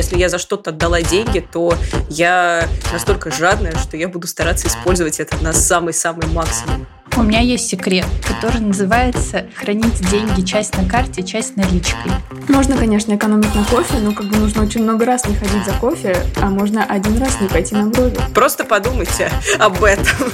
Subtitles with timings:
[0.00, 1.74] Если я за что-то отдала деньги, то
[2.08, 6.86] я настолько жадная, что я буду стараться использовать это на самый-самый максимум.
[7.18, 12.12] У меня есть секрет, который называется хранить деньги часть на карте, часть наличкой.
[12.48, 15.72] Можно, конечно, экономить на кофе, но как бы нужно очень много раз не ходить за
[15.72, 18.16] кофе, а можно один раз не пойти на брови.
[18.32, 20.32] Просто подумайте об этом.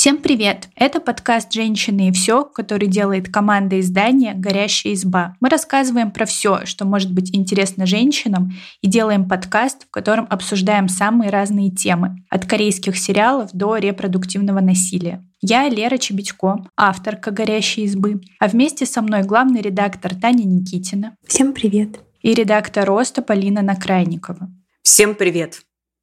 [0.00, 0.70] Всем привет!
[0.76, 5.36] Это подкаст «Женщины и все», который делает команда издания «Горящая изба».
[5.40, 8.50] Мы рассказываем про все, что может быть интересно женщинам,
[8.80, 15.22] и делаем подкаст, в котором обсуждаем самые разные темы, от корейских сериалов до репродуктивного насилия.
[15.42, 21.14] Я Лера Чебедько, авторка «Горящей избы», а вместе со мной главный редактор Таня Никитина.
[21.26, 22.00] Всем привет!
[22.22, 24.48] И редактор «Роста» Полина Накрайникова.
[24.82, 25.60] Всем привет!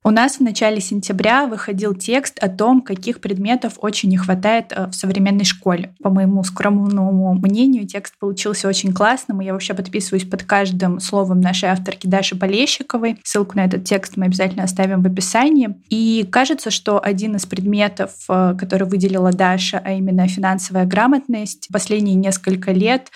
[0.07, 4.87] У нас в начале сентября выходил текст о том, каких предметов очень не хватает э,
[4.87, 5.93] в современной школе.
[6.01, 11.41] По моему скромному мнению, текст получился очень классным, и я вообще подписываюсь под каждым словом
[11.41, 13.19] нашей авторки Даши Полещиковой.
[13.25, 15.75] Ссылку на этот текст мы обязательно оставим в описании.
[15.89, 22.15] И кажется, что один из предметов, э, который выделила Даша, а именно финансовая грамотность, последние
[22.15, 23.11] несколько лет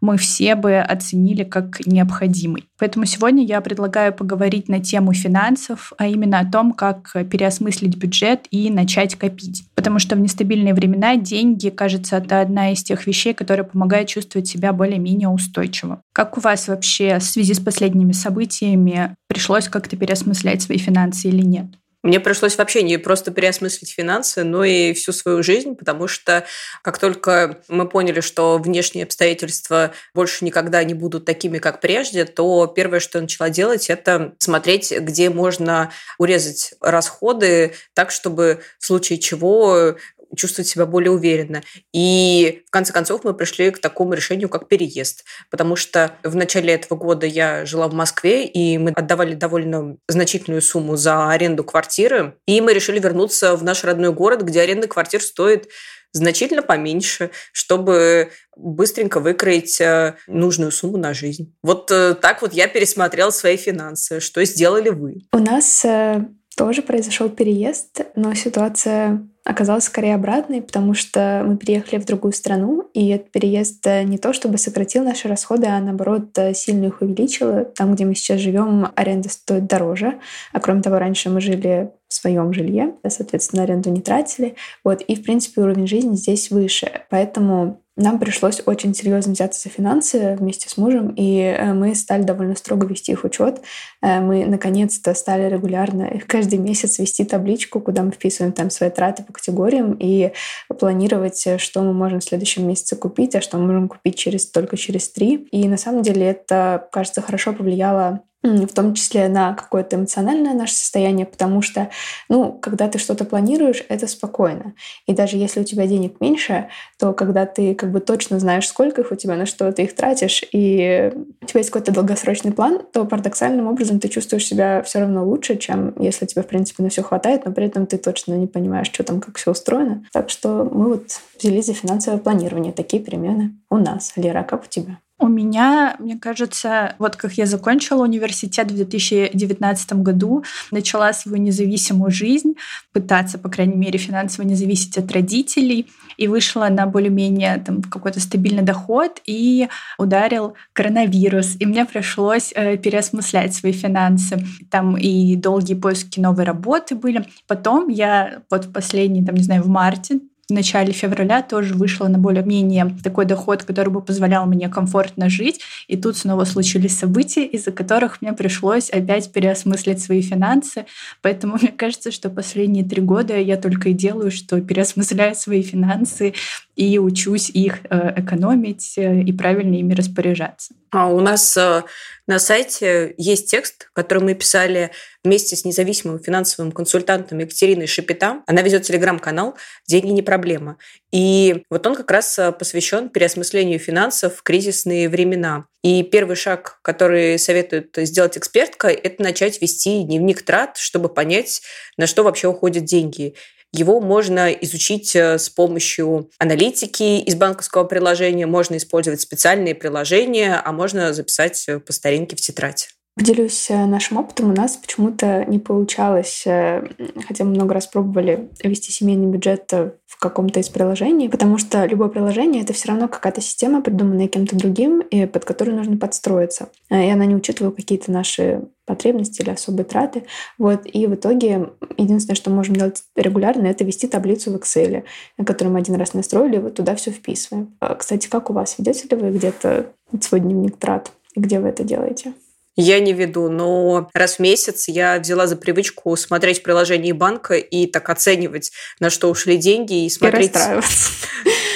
[0.00, 2.64] мы все бы оценили как необходимый.
[2.78, 8.46] Поэтому сегодня я предлагаю поговорить на тему финансов, а именно о том, как переосмыслить бюджет
[8.50, 9.64] и начать копить.
[9.74, 14.48] Потому что в нестабильные времена деньги, кажется, это одна из тех вещей, которая помогает чувствовать
[14.48, 16.02] себя более-менее устойчиво.
[16.12, 21.42] Как у вас вообще в связи с последними событиями пришлось как-то переосмыслять свои финансы или
[21.42, 21.66] нет?
[22.08, 26.46] Мне пришлось вообще не просто переосмыслить финансы, но и всю свою жизнь, потому что
[26.80, 32.66] как только мы поняли, что внешние обстоятельства больше никогда не будут такими, как прежде, то
[32.66, 39.18] первое, что я начала делать, это смотреть, где можно урезать расходы так, чтобы в случае
[39.18, 39.96] чего
[40.38, 41.62] чувствовать себя более уверенно.
[41.92, 45.24] И в конце концов мы пришли к такому решению, как переезд.
[45.50, 50.62] Потому что в начале этого года я жила в Москве, и мы отдавали довольно значительную
[50.62, 52.34] сумму за аренду квартиры.
[52.46, 55.68] И мы решили вернуться в наш родной город, где аренда квартир стоит
[56.12, 61.54] значительно поменьше, чтобы быстренько выкроить э, нужную сумму на жизнь.
[61.62, 64.20] Вот э, так вот я пересмотрела свои финансы.
[64.20, 65.22] Что сделали вы?
[65.32, 66.24] У нас э,
[66.58, 72.90] тоже произошел переезд, но ситуация оказалась скорее обратной, потому что мы переехали в другую страну,
[72.92, 77.00] и этот переезд э, не то чтобы сократил наши расходы, а наоборот э, сильно их
[77.00, 77.64] увеличил.
[77.76, 80.18] Там, где мы сейчас живем, аренда стоит дороже.
[80.52, 84.56] А кроме того, раньше мы жили в своем жилье, соответственно, аренду не тратили.
[84.84, 85.00] Вот.
[85.00, 86.90] И, в принципе, уровень жизни здесь выше.
[87.08, 92.22] Поэтому нам пришлось очень серьезно взяться за финансы вместе с мужем, и э, мы стали
[92.22, 93.60] довольно строго вести их учет.
[94.00, 99.24] Э, мы наконец-то стали регулярно каждый месяц вести табличку, куда мы вписываем там свои траты
[99.24, 100.32] по категориям и
[100.78, 104.46] планировать, э, что мы можем в следующем месяце купить, а что мы можем купить через,
[104.46, 105.48] только через три.
[105.50, 110.74] И на самом деле это, кажется, хорошо повлияло в том числе на какое-то эмоциональное наше
[110.74, 111.90] состояние, потому что,
[112.28, 114.74] ну, когда ты что-то планируешь, это спокойно.
[115.06, 116.68] И даже если у тебя денег меньше,
[116.98, 119.94] то когда ты как бы точно знаешь, сколько их у тебя, на что ты их
[119.94, 121.12] тратишь, и
[121.42, 125.56] у тебя есть какой-то долгосрочный план, то парадоксальным образом ты чувствуешь себя все равно лучше,
[125.56, 128.86] чем если тебе, в принципе, на все хватает, но при этом ты точно не понимаешь,
[128.86, 130.04] что там, как все устроено.
[130.12, 132.72] Так что мы вот взялись за финансовое планирование.
[132.72, 134.12] Такие перемены у нас.
[134.16, 134.98] Лера, как у тебя?
[135.20, 142.12] У меня, мне кажется, вот как я закончила университет в 2019 году, начала свою независимую
[142.12, 142.54] жизнь,
[142.92, 148.20] пытаться, по крайней мере, финансово не зависеть от родителей, и вышла на более-менее там какой-то
[148.20, 149.68] стабильный доход, и
[149.98, 154.44] ударил коронавирус, и мне пришлось э, переосмыслять свои финансы.
[154.70, 157.26] Там и долгие поиски новой работы были.
[157.48, 162.08] Потом я вот в последний, там, не знаю, в марте в начале февраля тоже вышла
[162.08, 165.60] на более-менее такой доход, который бы позволял мне комфортно жить.
[165.88, 170.86] И тут снова случились события, из-за которых мне пришлось опять переосмыслить свои финансы.
[171.20, 176.32] Поэтому мне кажется, что последние три года я только и делаю, что переосмысляю свои финансы
[176.76, 180.72] и учусь их э, экономить э, и правильно ими распоряжаться.
[180.90, 181.82] А у нас э,
[182.28, 184.92] на сайте есть текст, который мы писали
[185.24, 188.42] вместе с независимым финансовым консультантом Екатериной Шепета.
[188.46, 189.56] Она ведет телеграм-канал
[189.88, 190.76] «Деньги не проблема».
[191.10, 195.64] И вот он как раз э, посвящен переосмыслению финансов в кризисные времена.
[195.82, 201.62] И первый шаг, который советует сделать экспертка, это начать вести дневник трат, чтобы понять,
[201.96, 203.34] на что вообще уходят деньги.
[203.72, 210.72] Его можно изучить э, с помощью аналитики из банковского приложения, можно использовать специальные приложения, а
[210.72, 212.88] можно записать э, по старинке в тетрадь.
[213.18, 214.52] Поделюсь э, нашим опытом.
[214.52, 216.86] У нас почему-то не получалось, э,
[217.26, 222.10] хотя мы много раз пробовали вести семейный бюджет в каком-то из приложений, потому что любое
[222.10, 226.68] приложение— это все равно какая-то система, придуманная кем-то другим, и под которую нужно подстроиться.
[226.90, 230.22] Э, и она не учитывала какие-то наши потребности или особые траты.
[230.56, 230.82] Вот.
[230.84, 235.02] И в итоге единственное, что мы можем делать регулярно, это вести таблицу в Excel,
[235.44, 237.76] которую мы один раз настроили, вот туда все вписываем.
[237.98, 238.76] Кстати, как у вас?
[238.78, 239.86] Ведете ли вы где-то
[240.20, 241.10] свой дневник трат?
[241.34, 242.32] Где вы это делаете?
[242.80, 247.86] Я не веду, но раз в месяц я взяла за привычку смотреть приложение банка и
[247.86, 248.70] так оценивать,
[249.00, 250.52] на что ушли деньги и смотреть...
[250.52, 251.10] И расстраиваться.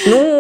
[0.07, 0.32] Ну,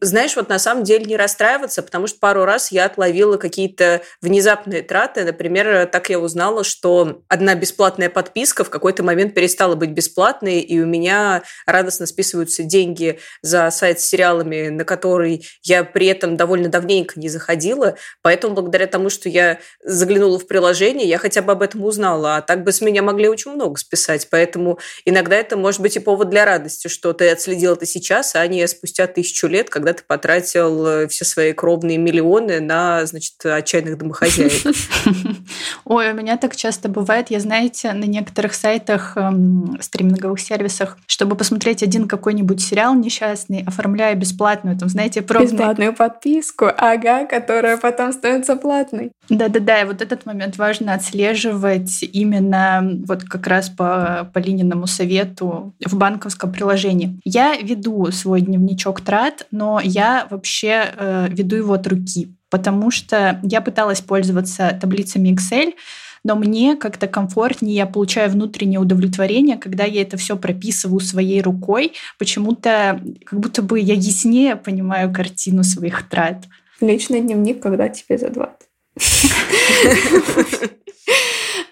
[0.00, 4.82] знаешь, вот на самом деле не расстраиваться, потому что пару раз я отловила какие-то внезапные
[4.82, 5.24] траты.
[5.24, 10.78] Например, так я узнала, что одна бесплатная подписка в какой-то момент перестала быть бесплатной, и
[10.80, 16.68] у меня радостно списываются деньги за сайт с сериалами, на который я при этом довольно
[16.68, 17.96] давненько не заходила.
[18.22, 22.36] Поэтому благодаря тому, что я заглянула в приложение, я хотя бы об этом узнала.
[22.36, 24.28] А так бы с меня могли очень много списать.
[24.30, 28.46] Поэтому иногда это может быть и повод для радости, что ты отследил это сейчас, а
[28.46, 29.06] не спустя спустя
[29.40, 34.52] тысячу лет, когда ты потратил э, все свои кровные миллионы на, значит, отчаянных домохозяек.
[35.84, 37.30] Ой, у меня так часто бывает.
[37.30, 44.16] Я, знаете, на некоторых сайтах, эм, стриминговых сервисах, чтобы посмотреть один какой-нибудь сериал несчастный, оформляю
[44.16, 45.52] бесплатную, там, знаете, пробную...
[45.52, 49.12] Бесплатную подписку, ага, которая потом становится платной.
[49.28, 55.72] Да-да-да, и вот этот момент важно отслеживать именно вот как раз по, по Лининому совету
[55.84, 57.20] в банковском приложении.
[57.24, 59.00] Я веду свой дневничок значок
[59.30, 65.34] трат, но я вообще э, веду его от руки, потому что я пыталась пользоваться таблицами
[65.34, 65.74] Excel,
[66.22, 71.94] но мне как-то комфортнее, я получаю внутреннее удовлетворение, когда я это все прописываю своей рукой.
[72.18, 76.44] Почему-то как будто бы я яснее понимаю картину своих трат.
[76.82, 78.56] Личный дневник, когда тебе за 20.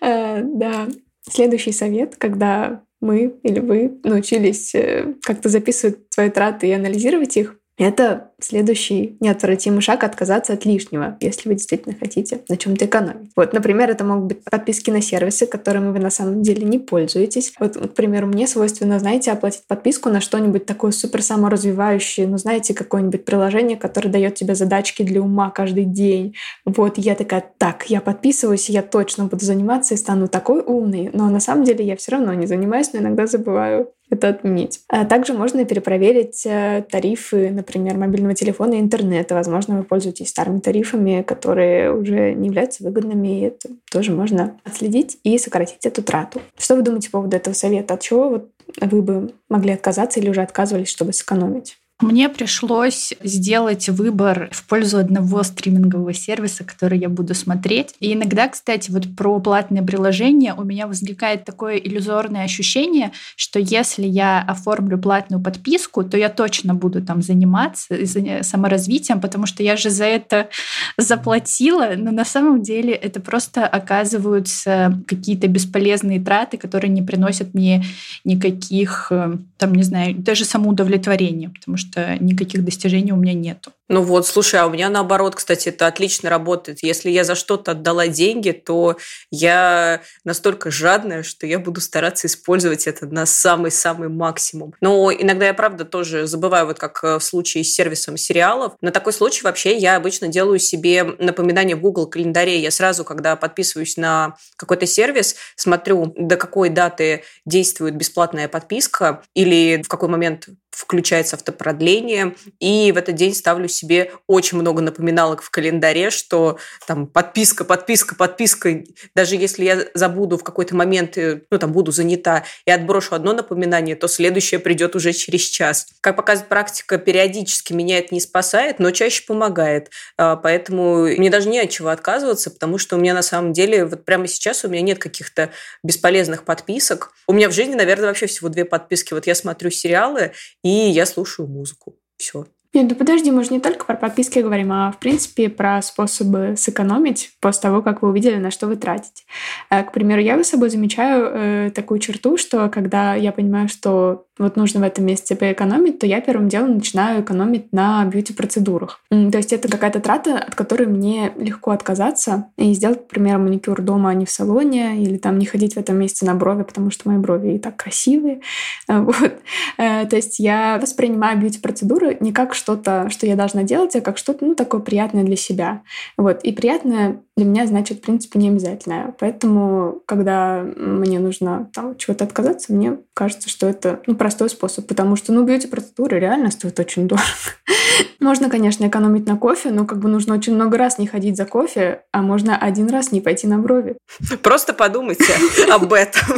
[0.00, 0.86] Э, да.
[1.28, 7.56] Следующий совет, когда мы или вы научились э, как-то записывать свои траты и анализировать их,
[7.84, 13.30] это следующий неотвратимый шаг отказаться от лишнего, если вы действительно хотите на чем-то экономить.
[13.36, 17.52] Вот, например, это могут быть подписки на сервисы, которыми вы на самом деле не пользуетесь.
[17.58, 22.74] Вот, к примеру, мне свойственно, знаете, оплатить подписку на что-нибудь такое супер саморазвивающее, ну, знаете,
[22.74, 26.34] какое-нибудь приложение, которое дает тебе задачки для ума каждый день.
[26.64, 31.28] Вот, я такая, так, я подписываюсь, я точно буду заниматься и стану такой умной, но
[31.30, 34.80] на самом деле я все равно не занимаюсь, но иногда забываю это отменить.
[34.88, 39.34] А также можно перепроверить э, тарифы, например, мобильного телефона и интернета.
[39.34, 45.18] Возможно, вы пользуетесь старыми тарифами, которые уже не являются выгодными, и это тоже можно отследить
[45.24, 46.40] и сократить эту трату.
[46.56, 47.94] Что вы думаете по поводу этого совета?
[47.94, 48.50] От чего вот
[48.80, 51.76] вы бы могли отказаться или уже отказывались, чтобы сэкономить?
[52.00, 57.94] Мне пришлось сделать выбор в пользу одного стримингового сервиса, который я буду смотреть.
[57.98, 64.06] И иногда, кстати, вот про платные приложения у меня возникает такое иллюзорное ощущение, что если
[64.06, 67.96] я оформлю платную подписку, то я точно буду там заниматься
[68.42, 70.50] саморазвитием, потому что я же за это
[70.96, 77.84] заплатила, но на самом деле это просто оказываются какие-то бесполезные траты, которые не приносят мне
[78.22, 83.72] никаких, э, там, не знаю, даже самоудовлетворения, потому что что никаких достижений у меня нету.
[83.88, 86.80] Ну вот, слушай, а у меня наоборот, кстати, это отлично работает.
[86.82, 88.98] Если я за что-то отдала деньги, то
[89.30, 94.74] я настолько жадная, что я буду стараться использовать это на самый-самый максимум.
[94.82, 98.74] Но иногда я, правда, тоже забываю, вот как э, в случае с сервисом сериалов.
[98.82, 102.60] На такой случай вообще я обычно делаю себе напоминание в Google календаре.
[102.60, 109.82] Я сразу, когда подписываюсь на какой-то сервис, смотрю, до какой даты действует бесплатная подписка или
[109.82, 111.36] в какой момент включается
[111.78, 117.64] автопродление, и в этот день ставлю себе очень много напоминалок в календаре, что там подписка,
[117.64, 118.82] подписка, подписка.
[119.14, 123.32] Даже если я забуду в какой-то момент, э, ну там буду занята и отброшу одно
[123.32, 125.86] напоминание, то следующее придет уже через час.
[126.00, 129.90] Как показывает практика, периодически меня это не спасает, но чаще помогает.
[130.16, 133.84] А, поэтому мне даже не от чего отказываться, потому что у меня на самом деле
[133.84, 135.50] вот прямо сейчас у меня нет каких-то
[135.82, 137.12] бесполезных подписок.
[137.26, 139.14] У меня в жизни, наверное, вообще всего две подписки.
[139.14, 140.32] Вот я смотрю сериалы,
[140.62, 141.67] и я слушаю музыку.
[142.16, 142.46] Все.
[142.78, 146.54] Нет, ну подожди, мы же не только про подписки говорим, а в принципе про способы
[146.56, 149.24] сэкономить после того, как вы увидели, на что вы тратите.
[149.68, 154.26] Э, к примеру, я за собой замечаю э, такую черту, что когда я понимаю, что
[154.38, 159.00] вот нужно в этом месяце поэкономить, то я первым делом начинаю экономить на бьюти-процедурах.
[159.10, 163.82] То есть это какая-то трата, от которой мне легко отказаться и сделать, к примеру, маникюр
[163.82, 166.90] дома, а не в салоне, или там не ходить в этом месяце на брови, потому
[166.90, 168.40] что мои брови и так красивые.
[169.08, 169.32] Вот.
[169.78, 174.02] Э, то есть я воспринимаю бьюти-процедуры не как что что-то, что я должна делать, а
[174.02, 175.80] как что-то, ну, такое приятное для себя.
[176.18, 176.42] Вот.
[176.42, 179.14] И приятное для меня значит, в принципе, не обязательное.
[179.18, 185.16] Поэтому, когда мне нужно там чего-то отказаться, мне кажется, что это ну, простой способ, потому
[185.16, 187.24] что, ну, бьюти-процедуры реально стоят очень дорого.
[188.20, 191.46] Можно, конечно, экономить на кофе, но как бы нужно очень много раз не ходить за
[191.46, 193.96] кофе, а можно один раз не пойти на брови.
[194.42, 195.32] Просто подумайте
[195.72, 196.36] об этом.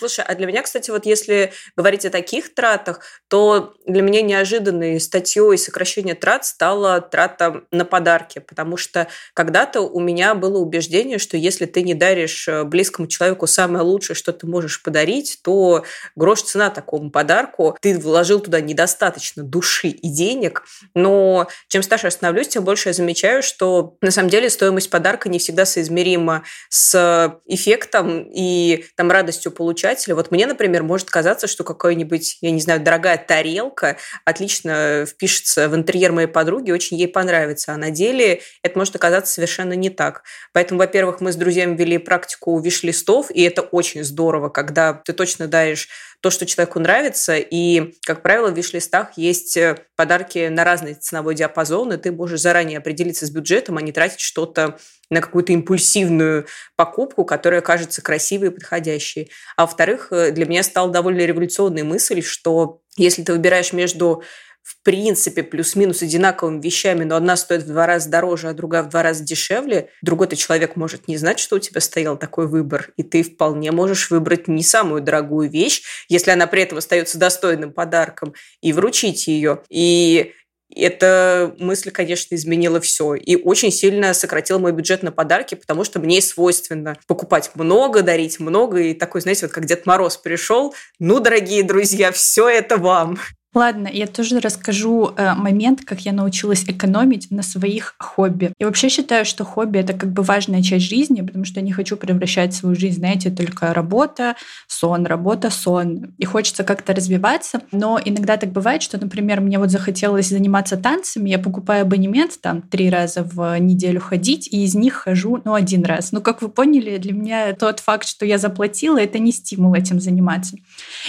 [0.00, 4.98] Слушай, а для меня, кстати, вот если говорить о таких тратах, то для меня неожиданной
[4.98, 11.36] статьей сокращения трат стала трата на подарки, потому что когда-то у меня было убеждение, что
[11.36, 15.84] если ты не даришь э, близкому человеку самое лучшее, что ты можешь подарить, то
[16.16, 17.76] грош цена такому подарку.
[17.82, 20.64] Ты вложил туда недостаточно души и денег,
[20.94, 25.28] но чем старше я становлюсь, тем больше я замечаю, что на самом деле стоимость подарка
[25.28, 30.14] не всегда соизмерима с эффектом и там радостью получать получателя.
[30.14, 35.74] Вот мне, например, может казаться, что какая-нибудь, я не знаю, дорогая тарелка отлично впишется в
[35.74, 37.72] интерьер моей подруги, очень ей понравится.
[37.72, 40.22] А на деле это может оказаться совершенно не так.
[40.52, 45.48] Поэтому, во-первых, мы с друзьями вели практику виш-листов, и это очень здорово, когда ты точно
[45.48, 45.88] даешь
[46.20, 47.36] то, что человеку нравится.
[47.36, 52.40] И, как правило, в виш-листах есть э, подарки на разный ценовой диапазон, и ты можешь
[52.40, 54.78] заранее определиться с бюджетом, а не тратить что-то
[55.10, 59.30] на какую-то импульсивную покупку, которая кажется красивой и подходящей.
[59.56, 64.22] А во-вторых, э, для меня стала довольно революционной мысль, что если ты выбираешь между
[64.62, 68.88] в принципе плюс-минус одинаковыми вещами, но одна стоит в два раза дороже, а другая в
[68.88, 73.02] два раза дешевле, другой-то человек может не знать, что у тебя стоял такой выбор, и
[73.02, 78.34] ты вполне можешь выбрать не самую дорогую вещь, если она при этом остается достойным подарком,
[78.60, 79.62] и вручить ее.
[79.70, 80.34] И
[80.74, 83.14] эта мысль, конечно, изменила все.
[83.14, 88.40] И очень сильно сократила мой бюджет на подарки, потому что мне свойственно покупать много, дарить
[88.40, 88.78] много.
[88.78, 93.18] И такой, знаете, вот как Дед Мороз пришел, ну, дорогие друзья, все это вам.
[93.52, 98.52] Ладно, я тоже расскажу э, момент, как я научилась экономить на своих хобби.
[98.60, 101.72] Я вообще считаю, что хобби это как бы важная часть жизни, потому что я не
[101.72, 104.36] хочу превращать свою жизнь, знаете, только работа,
[104.68, 106.14] сон, работа, сон.
[106.16, 107.62] И хочется как-то развиваться.
[107.72, 112.62] Но иногда так бывает, что, например, мне вот захотелось заниматься танцами, я покупаю абонемент там
[112.62, 116.12] три раза в неделю ходить, и из них хожу, ну, один раз.
[116.12, 119.98] Ну, как вы поняли, для меня тот факт, что я заплатила, это не стимул этим
[119.98, 120.56] заниматься.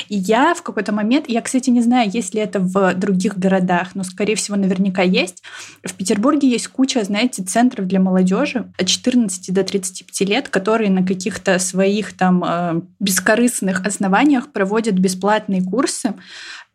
[0.09, 3.37] И я в какой-то момент, я, кстати, не знаю, есть есть ли это в других
[3.37, 5.43] городах, но, скорее всего, наверняка есть.
[5.83, 11.05] В Петербурге есть куча, знаете, центров для молодежи от 14 до 35 лет, которые на
[11.05, 16.13] каких-то своих там э, бескорыстных основаниях проводят бесплатные курсы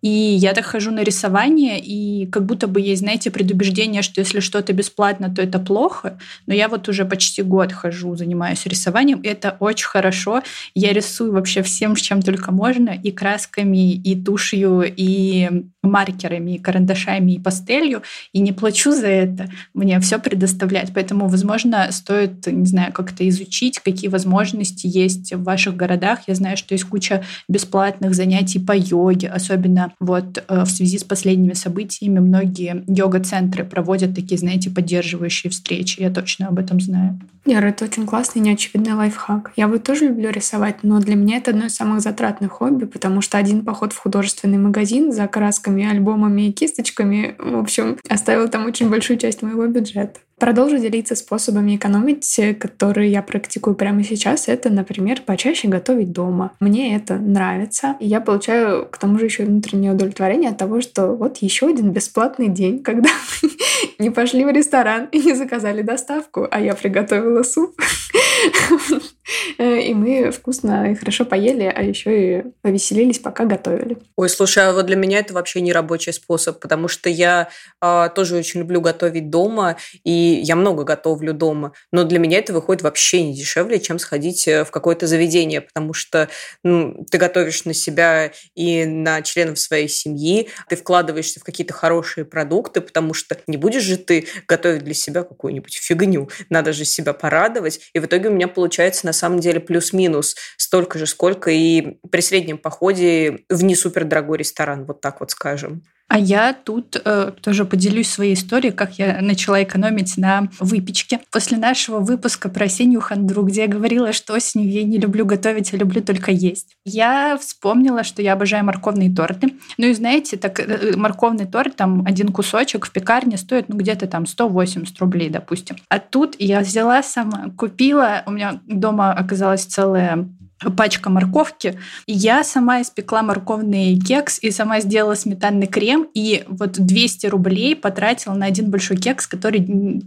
[0.03, 4.41] и я так хожу на рисование, и как будто бы есть, знаете, предубеждение, что если
[4.41, 6.19] что-то бесплатно, то это плохо.
[6.47, 10.43] Но я вот уже почти год хожу, занимаюсь рисованием, и это очень хорошо.
[10.75, 15.49] Я рисую вообще всем, чем только можно, и красками, и тушью, и
[15.83, 19.49] маркерами, и карандашами, и пастелью, и не плачу за это.
[19.75, 20.91] Мне все предоставляют.
[20.95, 26.21] Поэтому, возможно, стоит, не знаю, как-то изучить, какие возможности есть в ваших городах.
[26.27, 31.05] Я знаю, что есть куча бесплатных занятий по йоге, особенно вот э, в связи с
[31.05, 36.01] последними событиями многие йога-центры проводят такие, знаете, поддерживающие встречи.
[36.01, 37.19] Я точно об этом знаю.
[37.47, 39.53] Яра, это очень классный неочевидный лайфхак.
[39.57, 43.21] Я вот тоже люблю рисовать, но для меня это одно из самых затратных хобби, потому
[43.21, 48.67] что один поход в художественный магазин за красками, альбомами и кисточками, в общем, оставил там
[48.67, 50.21] очень большую часть моего бюджета.
[50.39, 54.49] Продолжу делиться способами экономить, которые я практикую прямо сейчас.
[54.49, 56.53] Это, например, почаще готовить дома.
[56.61, 57.97] Мне это нравится.
[58.01, 61.91] И я получаю к тому же еще внутреннее удовлетворение от того, что вот еще один
[61.91, 63.09] бесплатный день, когда
[63.99, 67.75] не пошли в ресторан и не заказали доставку, а я приготовила суп.
[69.59, 73.99] И мы вкусно и хорошо поели, а еще и повеселились, пока готовили.
[74.15, 77.49] Ой, слушай, а вот для меня это вообще не рабочий способ, потому что я
[77.81, 82.53] а, тоже очень люблю готовить дома, и я много готовлю дома, но для меня это
[82.53, 86.29] выходит вообще не дешевле, чем сходить э, в какое-то заведение, потому что
[86.63, 92.25] ну, ты готовишь на себя и на членов своей семьи, ты вкладываешься в какие-то хорошие
[92.25, 97.13] продукты, потому что не будешь же ты готовить для себя какую-нибудь фигню, надо же себя
[97.13, 101.99] порадовать, и в итоге у меня получается на самом деле плюс-минус столько же, сколько и
[102.11, 105.83] при среднем походе в не супер дорогой ресторан, вот так вот скажем.
[106.09, 111.21] А я тут э, тоже поделюсь своей историей, как я начала экономить на выпечке.
[111.33, 115.75] После нашего выпуска про осеннюю хандру, где я говорила, что осенью я не люблю готовить,
[115.75, 119.55] а люблю только есть, я вспомнила, что я обожаю морковные торты.
[119.79, 124.07] Ну и знаете, так э, морковный торт, там один кусочек в пекарне стоит ну где-то
[124.07, 125.77] там 180 рублей, допустим.
[125.89, 130.29] А тут я взяла сама, купила, у меня дома оказалась целая
[130.77, 131.79] пачка морковки.
[132.07, 138.35] Я сама испекла морковный кекс и сама сделала сметанный крем, и вот 200 рублей потратила
[138.35, 139.61] на один большой кекс, который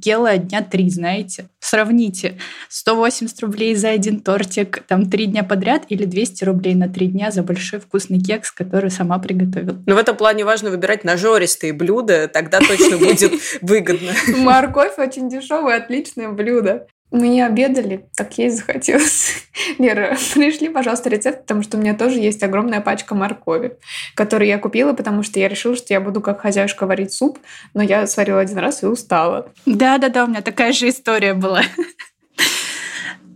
[0.04, 1.50] ела дня три, знаете.
[1.60, 2.38] Сравните.
[2.70, 7.32] 180 рублей за один тортик, там три дня подряд, или 200 рублей на три дня
[7.32, 9.78] за большой вкусный кекс, который сама приготовила.
[9.86, 14.12] Но в этом плане важно выбирать нажористые блюда, тогда точно будет выгодно.
[14.38, 16.88] Морковь очень дешевое, отличное блюдо.
[17.12, 19.44] Мы не обедали, так есть захотелось.
[19.80, 23.78] Лера, пришли, пожалуйста, рецепт, потому что у меня тоже есть огромная пачка моркови,
[24.16, 27.40] которую я купила, потому что я решила, что я буду как хозяюшка варить суп,
[27.74, 29.52] но я сварила один раз и устала.
[29.66, 31.64] Да-да-да, у меня такая же история была.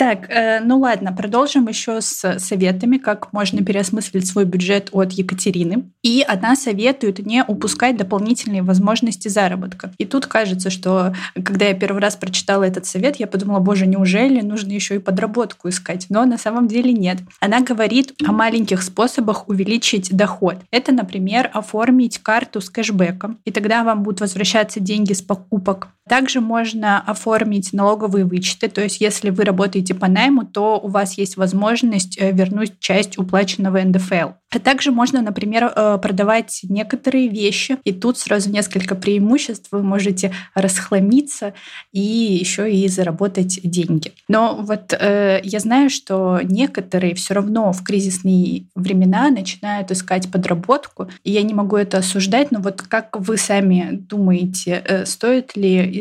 [0.03, 5.85] Так, э, ну ладно, продолжим еще с советами, как можно переосмыслить свой бюджет от Екатерины.
[6.01, 9.93] И она советует не упускать дополнительные возможности заработка.
[9.97, 14.41] И тут кажется, что когда я первый раз прочитала этот совет, я подумала, боже, неужели
[14.41, 16.07] нужно еще и подработку искать?
[16.09, 17.19] Но на самом деле нет.
[17.39, 20.57] Она говорит о маленьких способах увеличить доход.
[20.69, 25.87] Это, например, оформить карту с кэшбэком, и тогда вам будут возвращаться деньги с покупок.
[26.07, 31.17] Также можно оформить налоговые вычеты, то есть если вы работаете по найму, то у вас
[31.17, 34.31] есть возможность э, вернуть часть уплаченного НДФЛ.
[34.51, 39.69] А также можно, например, э, продавать некоторые вещи, и тут сразу несколько преимуществ.
[39.71, 41.53] Вы можете расхламиться
[41.93, 44.11] и еще и заработать деньги.
[44.27, 51.07] Но вот э, я знаю, что некоторые все равно в кризисные времена начинают искать подработку,
[51.23, 55.92] и я не могу это осуждать, но вот как вы сами думаете, стоит ли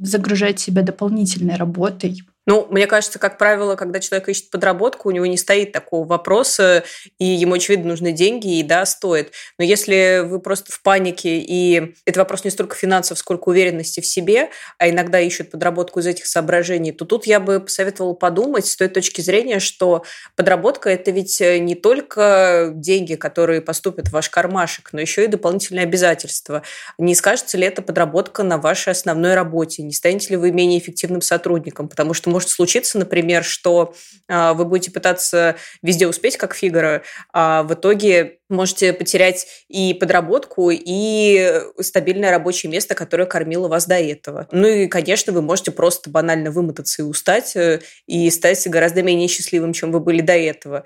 [0.00, 2.22] загружать себя дополнительной работой?
[2.44, 6.82] Ну, мне кажется, как правило, когда человек ищет подработку, у него не стоит такого вопроса,
[7.18, 9.32] и ему, очевидно, нужны деньги, и да, стоит.
[9.58, 14.06] Но если вы просто в панике, и это вопрос не столько финансов, сколько уверенности в
[14.06, 18.74] себе, а иногда ищут подработку из этих соображений, то тут я бы посоветовала подумать с
[18.74, 20.02] той точки зрения, что
[20.34, 25.84] подработка– это ведь не только деньги, которые поступят в ваш кармашек, но еще и дополнительные
[25.84, 26.62] обязательства.
[26.98, 29.84] Не скажется ли это подработка на вашей основной работе?
[29.84, 31.88] Не станете ли вы менее эффективным сотрудником?
[31.88, 33.94] Потому что может случиться, например, что
[34.28, 40.70] а, вы будете пытаться везде успеть, как Фигара, а в итоге можете потерять и подработку,
[40.70, 44.48] и стабильное рабочее место, которое кормило вас до этого.
[44.52, 49.28] Ну и, конечно, вы можете просто банально вымотаться и устать, э, и стать гораздо менее
[49.28, 50.84] счастливым, чем вы были до этого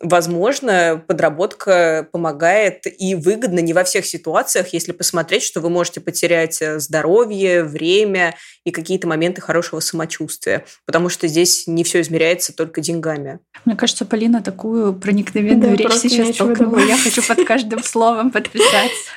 [0.00, 6.60] возможно, подработка помогает и выгодно не во всех ситуациях, если посмотреть, что вы можете потерять
[6.62, 12.80] э, здоровье, время и какие-то моменты хорошего самочувствия, потому что здесь не все измеряется только
[12.80, 13.40] деньгами.
[13.64, 16.78] Мне кажется, Полина такую проникновенную да, речь сейчас толкнула.
[16.80, 19.10] Я хочу под каждым словом подписаться.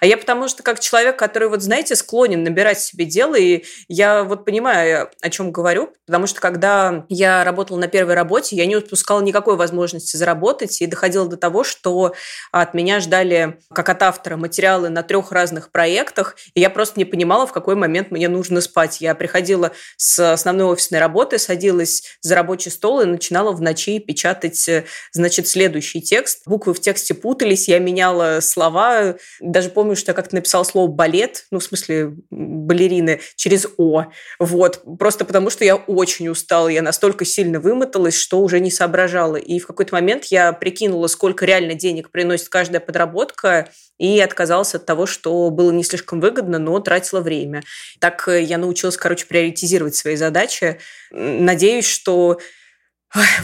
[0.00, 4.24] А я потому что как человек, который, вот знаете, склонен набирать себе дело, и я
[4.24, 8.76] вот понимаю, о чем говорю, потому что когда я работала на первой работе, я не
[8.76, 12.14] упускала никакой возможности заработать, и доходило до того, что
[12.52, 17.04] от меня ждали, как от автора, материалы на трех разных проектах, и я просто не
[17.04, 19.00] понимала, в какой момент мне нужно спать.
[19.00, 24.68] Я приходила с основной офисной работы, садилась за рабочий стол и начинала в ночи печатать,
[25.12, 26.42] значит, следующий текст.
[26.46, 29.16] Буквы в тексте путались, я меняла слова.
[29.40, 34.06] Даже помню, что я как-то написала слово «балет», ну, в смысле, балерины, через «о».
[34.38, 34.82] Вот.
[34.98, 39.36] Просто потому, что я очень устала, я настолько сильно вымоталась, что уже не соображала.
[39.36, 44.74] И в какой-то момент момент я прикинула, сколько реально денег приносит каждая подработка, и отказалась
[44.74, 47.62] от того, что было не слишком выгодно, но тратила время.
[47.98, 50.78] Так э, я научилась, короче, приоритизировать свои задачи.
[51.10, 52.38] Надеюсь, что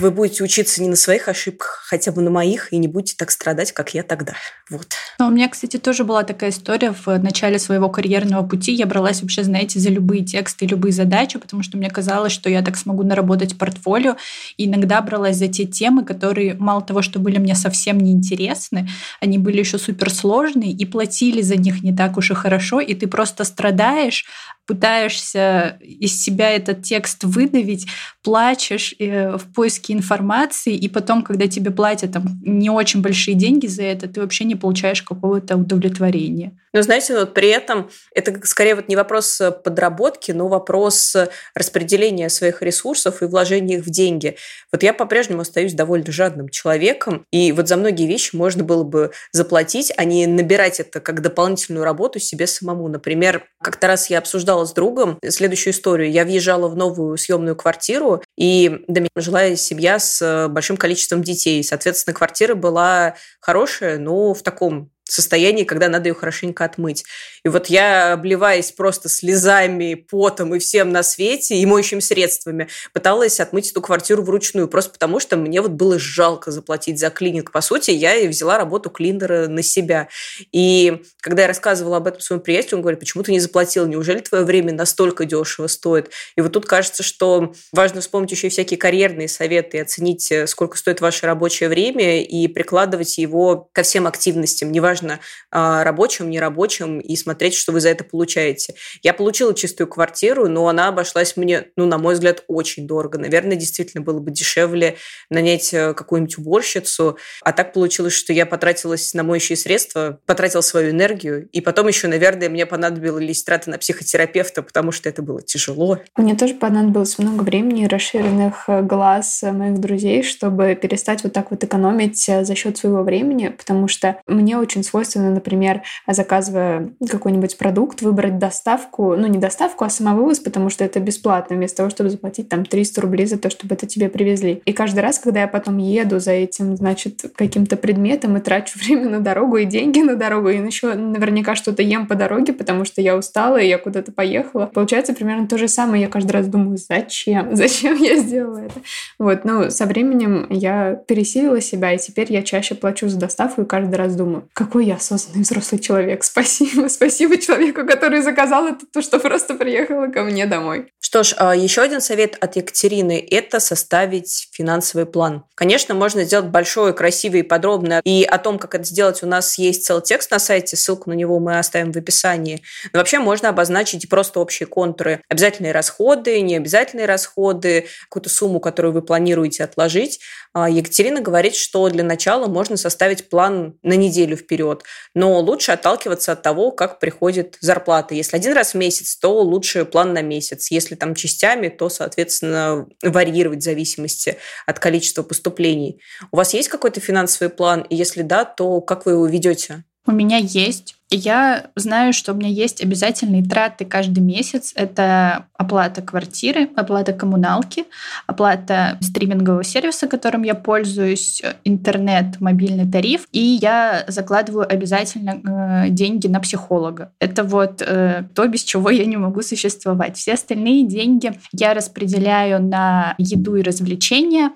[0.01, 3.31] вы будете учиться не на своих ошибках, хотя бы на моих, и не будете так
[3.31, 4.35] страдать, как я тогда.
[4.71, 4.89] Вот.
[5.19, 8.73] Но у меня, кстати, тоже была такая история в начале своего карьерного пути.
[8.73, 12.63] Я бралась вообще, знаете, за любые тексты, любые задачи, потому что мне казалось, что я
[12.63, 14.17] так смогу наработать портфолио.
[14.57, 18.89] И иногда бралась за те темы, которые мало того, что были мне совсем неинтересны,
[19.21, 23.07] они были еще суперсложные и платили за них не так уж и хорошо, и ты
[23.07, 24.25] просто страдаешь,
[24.67, 27.87] пытаешься из себя этот текст выдавить,
[28.23, 33.67] плачешь э, в поиске информации, и потом, когда тебе платят там не очень большие деньги
[33.67, 36.59] за это, ты вообще не получаешь какого-то удовлетворения.
[36.73, 41.15] Но знаете, вот при этом это скорее вот не вопрос подработки, но вопрос
[41.55, 44.37] распределения своих ресурсов и вложения их в деньги.
[44.73, 49.11] Вот я по-прежнему остаюсь довольно жадным человеком, и вот за многие вещи можно было бы
[49.33, 52.89] заплатить, а не набирать это как дополнительную работу себе самому.
[52.89, 56.11] Например, как-то раз я обсуждала с другом следующую историю.
[56.11, 61.65] Я въезжала в новую съемную квартиру, и до меня жила семья с большим количеством детей.
[61.65, 67.05] Соответственно, квартира была хорошая, но в таком состоянии, когда надо ее хорошенько отмыть.
[67.45, 73.41] И вот я, обливаясь просто слезами, потом и всем на свете, и моющими средствами, пыталась
[73.41, 77.51] отмыть эту квартиру вручную, просто потому что мне вот было жалко заплатить за клининг.
[77.51, 80.09] По сути, я и взяла работу клинера на себя.
[80.53, 83.87] И когда я рассказывала об этом своему приятелю, он говорит, почему ты не заплатил?
[83.87, 86.11] Неужели твое время настолько дешево стоит?
[86.37, 90.77] И вот тут кажется, что важно вспомнить еще и всякие карьерные советы, оценить, э, сколько
[90.77, 95.02] стоит ваше рабочее время и прикладывать его ко всем активностям, неважно,
[95.51, 98.75] а, рабочим, нерабочим, и смотреть, что вы за это получаете.
[99.03, 103.19] Я получила чистую квартиру, но она обошлась мне, ну, на мой взгляд, очень дорого.
[103.19, 104.97] Наверное, действительно было бы дешевле
[105.31, 107.19] нанять э, какую-нибудь уборщицу.
[107.43, 112.09] А так получилось, что я потратилась на моющие средства, потратила свою энергию, и потом еще,
[112.09, 115.99] наверное, мне понадобились траты на психотерапевта, потому что это было тяжело.
[116.17, 121.51] Мне тоже понадобилось много времени и расширенных э, глаз моих друзей, чтобы перестать вот так
[121.51, 127.57] вот экономить э, за счет своего времени, потому что мне очень свойственно, например, заказывая какой-нибудь
[127.57, 132.11] продукт, выбрать доставку, ну не доставку, а самовывоз, потому что это бесплатно, вместо того, чтобы
[132.11, 134.61] заплатить там 300 рублей за то, чтобы это тебе привезли.
[134.67, 139.09] И каждый раз, когда я потом еду за этим, значит, каким-то предметом и трачу время
[139.09, 143.01] на дорогу и деньги на дорогу, и еще наверняка что-то ем по дороге, потому что
[143.01, 144.67] я устала, и я куда-то поехала.
[144.67, 146.03] Получается примерно то же самое.
[146.03, 147.57] Я каждый раз думаю, зачем?
[147.63, 148.81] Зачем я сделала это?
[149.19, 153.65] Вот, ну, со временем я пересилила себя, и теперь я чаще плачу за доставку и
[153.65, 156.25] каждый раз думаю, какой я осознанный взрослый человек.
[156.25, 160.91] Спасибо, спасибо человеку, который заказал это, то, что просто приехало ко мне домой.
[161.13, 165.45] Что ж, а, еще один совет от Екатерины– это составить финансовый план.
[165.55, 168.01] Конечно, можно сделать большой, красивый и подробный.
[168.03, 171.13] И о том, как это сделать, у нас есть целый текст на сайте, ссылку на
[171.13, 172.63] него мы оставим в описании.
[172.95, 175.21] Но вообще можно обозначить просто общие контуры.
[175.29, 180.19] Обязательные расходы, необязательные расходы, какую-то сумму, которую вы планируете отложить.
[180.55, 184.83] А, Екатерина говорит, что для начала можно составить план на неделю вперед,
[185.15, 188.15] но лучше отталкиваться от того, как приходит зарплата.
[188.15, 190.71] Если один раз в месяц, то лучше план на месяц.
[190.71, 196.01] Если там частями, то, соответственно, варьировать в зависимости от количества поступлений.
[196.31, 197.81] У вас есть какой-то финансовый план?
[197.81, 199.83] И если да, то как вы его ведете?
[200.07, 200.97] У меня есть.
[201.15, 204.73] Я знаю, что у меня есть обязательные траты каждый месяц.
[204.75, 207.85] Это оплата квартиры, оплата коммуналки,
[208.27, 213.29] оплата стримингового сервиса, которым я пользуюсь, интернет, мобильный тариф.
[213.31, 217.13] И я закладываю обязательно э, деньги на психолога.
[217.21, 220.17] Это вот э, то, без чего я не могу существовать.
[220.17, 224.51] Все остальные деньги я распределяю на еду и развлечения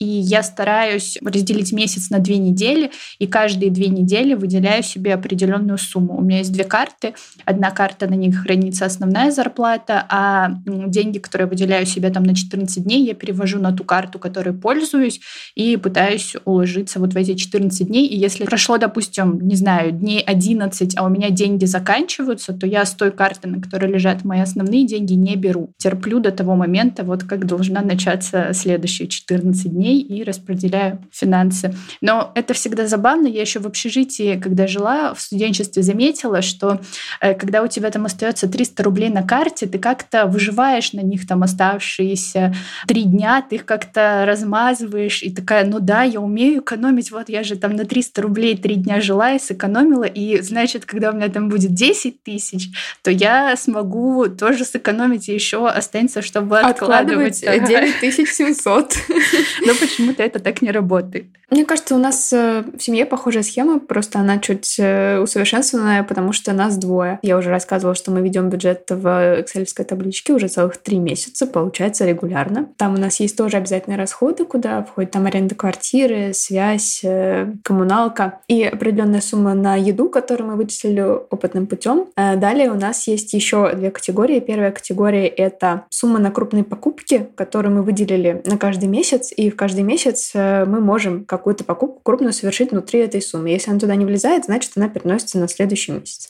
[0.00, 5.76] и я стараюсь разделить месяц на две недели, и каждые две недели выделяю себе определенную
[5.76, 6.16] сумму.
[6.16, 7.14] У меня есть две карты.
[7.44, 12.34] Одна карта, на них хранится основная зарплата, а деньги, которые я выделяю себе там на
[12.34, 15.20] 14 дней, я перевожу на ту карту, которой пользуюсь,
[15.54, 18.06] и пытаюсь уложиться вот в эти 14 дней.
[18.06, 22.86] И если прошло, допустим, не знаю, дней 11, а у меня деньги заканчиваются, то я
[22.86, 25.74] с той карты, на которой лежат мои основные деньги, не беру.
[25.76, 31.74] Терплю до того момента, вот как должна начаться следующие 14 дней, дней и распределяю финансы.
[32.00, 33.26] Но это всегда забавно.
[33.26, 36.80] Я еще в общежитии, когда жила в студенчестве, заметила, что
[37.20, 41.26] э, когда у тебя там остается 300 рублей на карте, ты как-то выживаешь на них
[41.26, 42.54] там оставшиеся
[42.86, 47.42] три дня, ты их как-то размазываешь и такая, ну да, я умею экономить, вот я
[47.42, 51.28] же там на 300 рублей три дня жила и сэкономила, и значит, когда у меня
[51.28, 52.70] там будет 10 тысяч,
[53.02, 57.42] то я смогу тоже сэкономить и еще останется, чтобы откладывать.
[57.42, 58.94] Откладывать 9700.
[59.66, 61.26] Ну почему-то это так не работает.
[61.50, 66.32] Мне кажется, у нас э, в семье похожая схема, просто она чуть э, усовершенствованная, потому
[66.32, 67.18] что нас двое.
[67.22, 72.06] Я уже рассказывала, что мы ведем бюджет в excel табличке уже целых три месяца, получается
[72.06, 72.68] регулярно.
[72.76, 78.40] Там у нас есть тоже обязательные расходы, куда входит там аренда квартиры, связь, э, коммуналка
[78.46, 82.06] и определенная сумма на еду, которую мы вычислили опытным путем.
[82.16, 84.40] Далее у нас есть еще две категории.
[84.40, 89.56] Первая категория— это сумма на крупные покупки, которую мы выделили на каждый месяц, и в
[89.60, 93.48] каждый месяц мы можем, как какую-то покупку крупную совершить внутри этой суммы.
[93.48, 96.28] Если она туда не влезает, значит, она переносится на следующий месяц.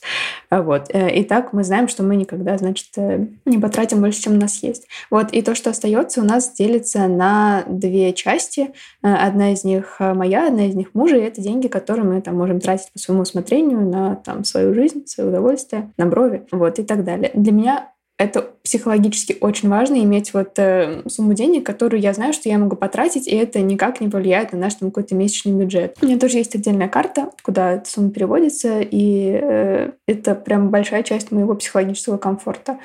[0.49, 0.85] А вот.
[0.93, 4.37] Э, и так мы знаем, что мы никогда, значит, э, не потратим больше, чем у
[4.37, 4.87] нас есть.
[5.09, 5.33] Вот.
[5.33, 8.71] И то, что остается, у нас делится на две части.
[9.03, 12.37] Э, одна из них моя, одна из них мужа, и это деньги, которые мы там
[12.37, 16.83] можем тратить по своему усмотрению на там, свою жизнь, свое удовольствие, на брови, вот, и
[16.83, 17.31] так далее.
[17.33, 17.91] Для меня
[18.21, 22.75] это психологически очень важно иметь вот э, сумму денег, которую я знаю, что я могу
[22.75, 25.97] потратить, и это никак не влияет на наш там какой-то месячный бюджет.
[26.01, 31.01] У меня тоже есть отдельная карта, куда эта сумма переводится, и э, это прям большая
[31.01, 32.77] часть моего психологического комфорта.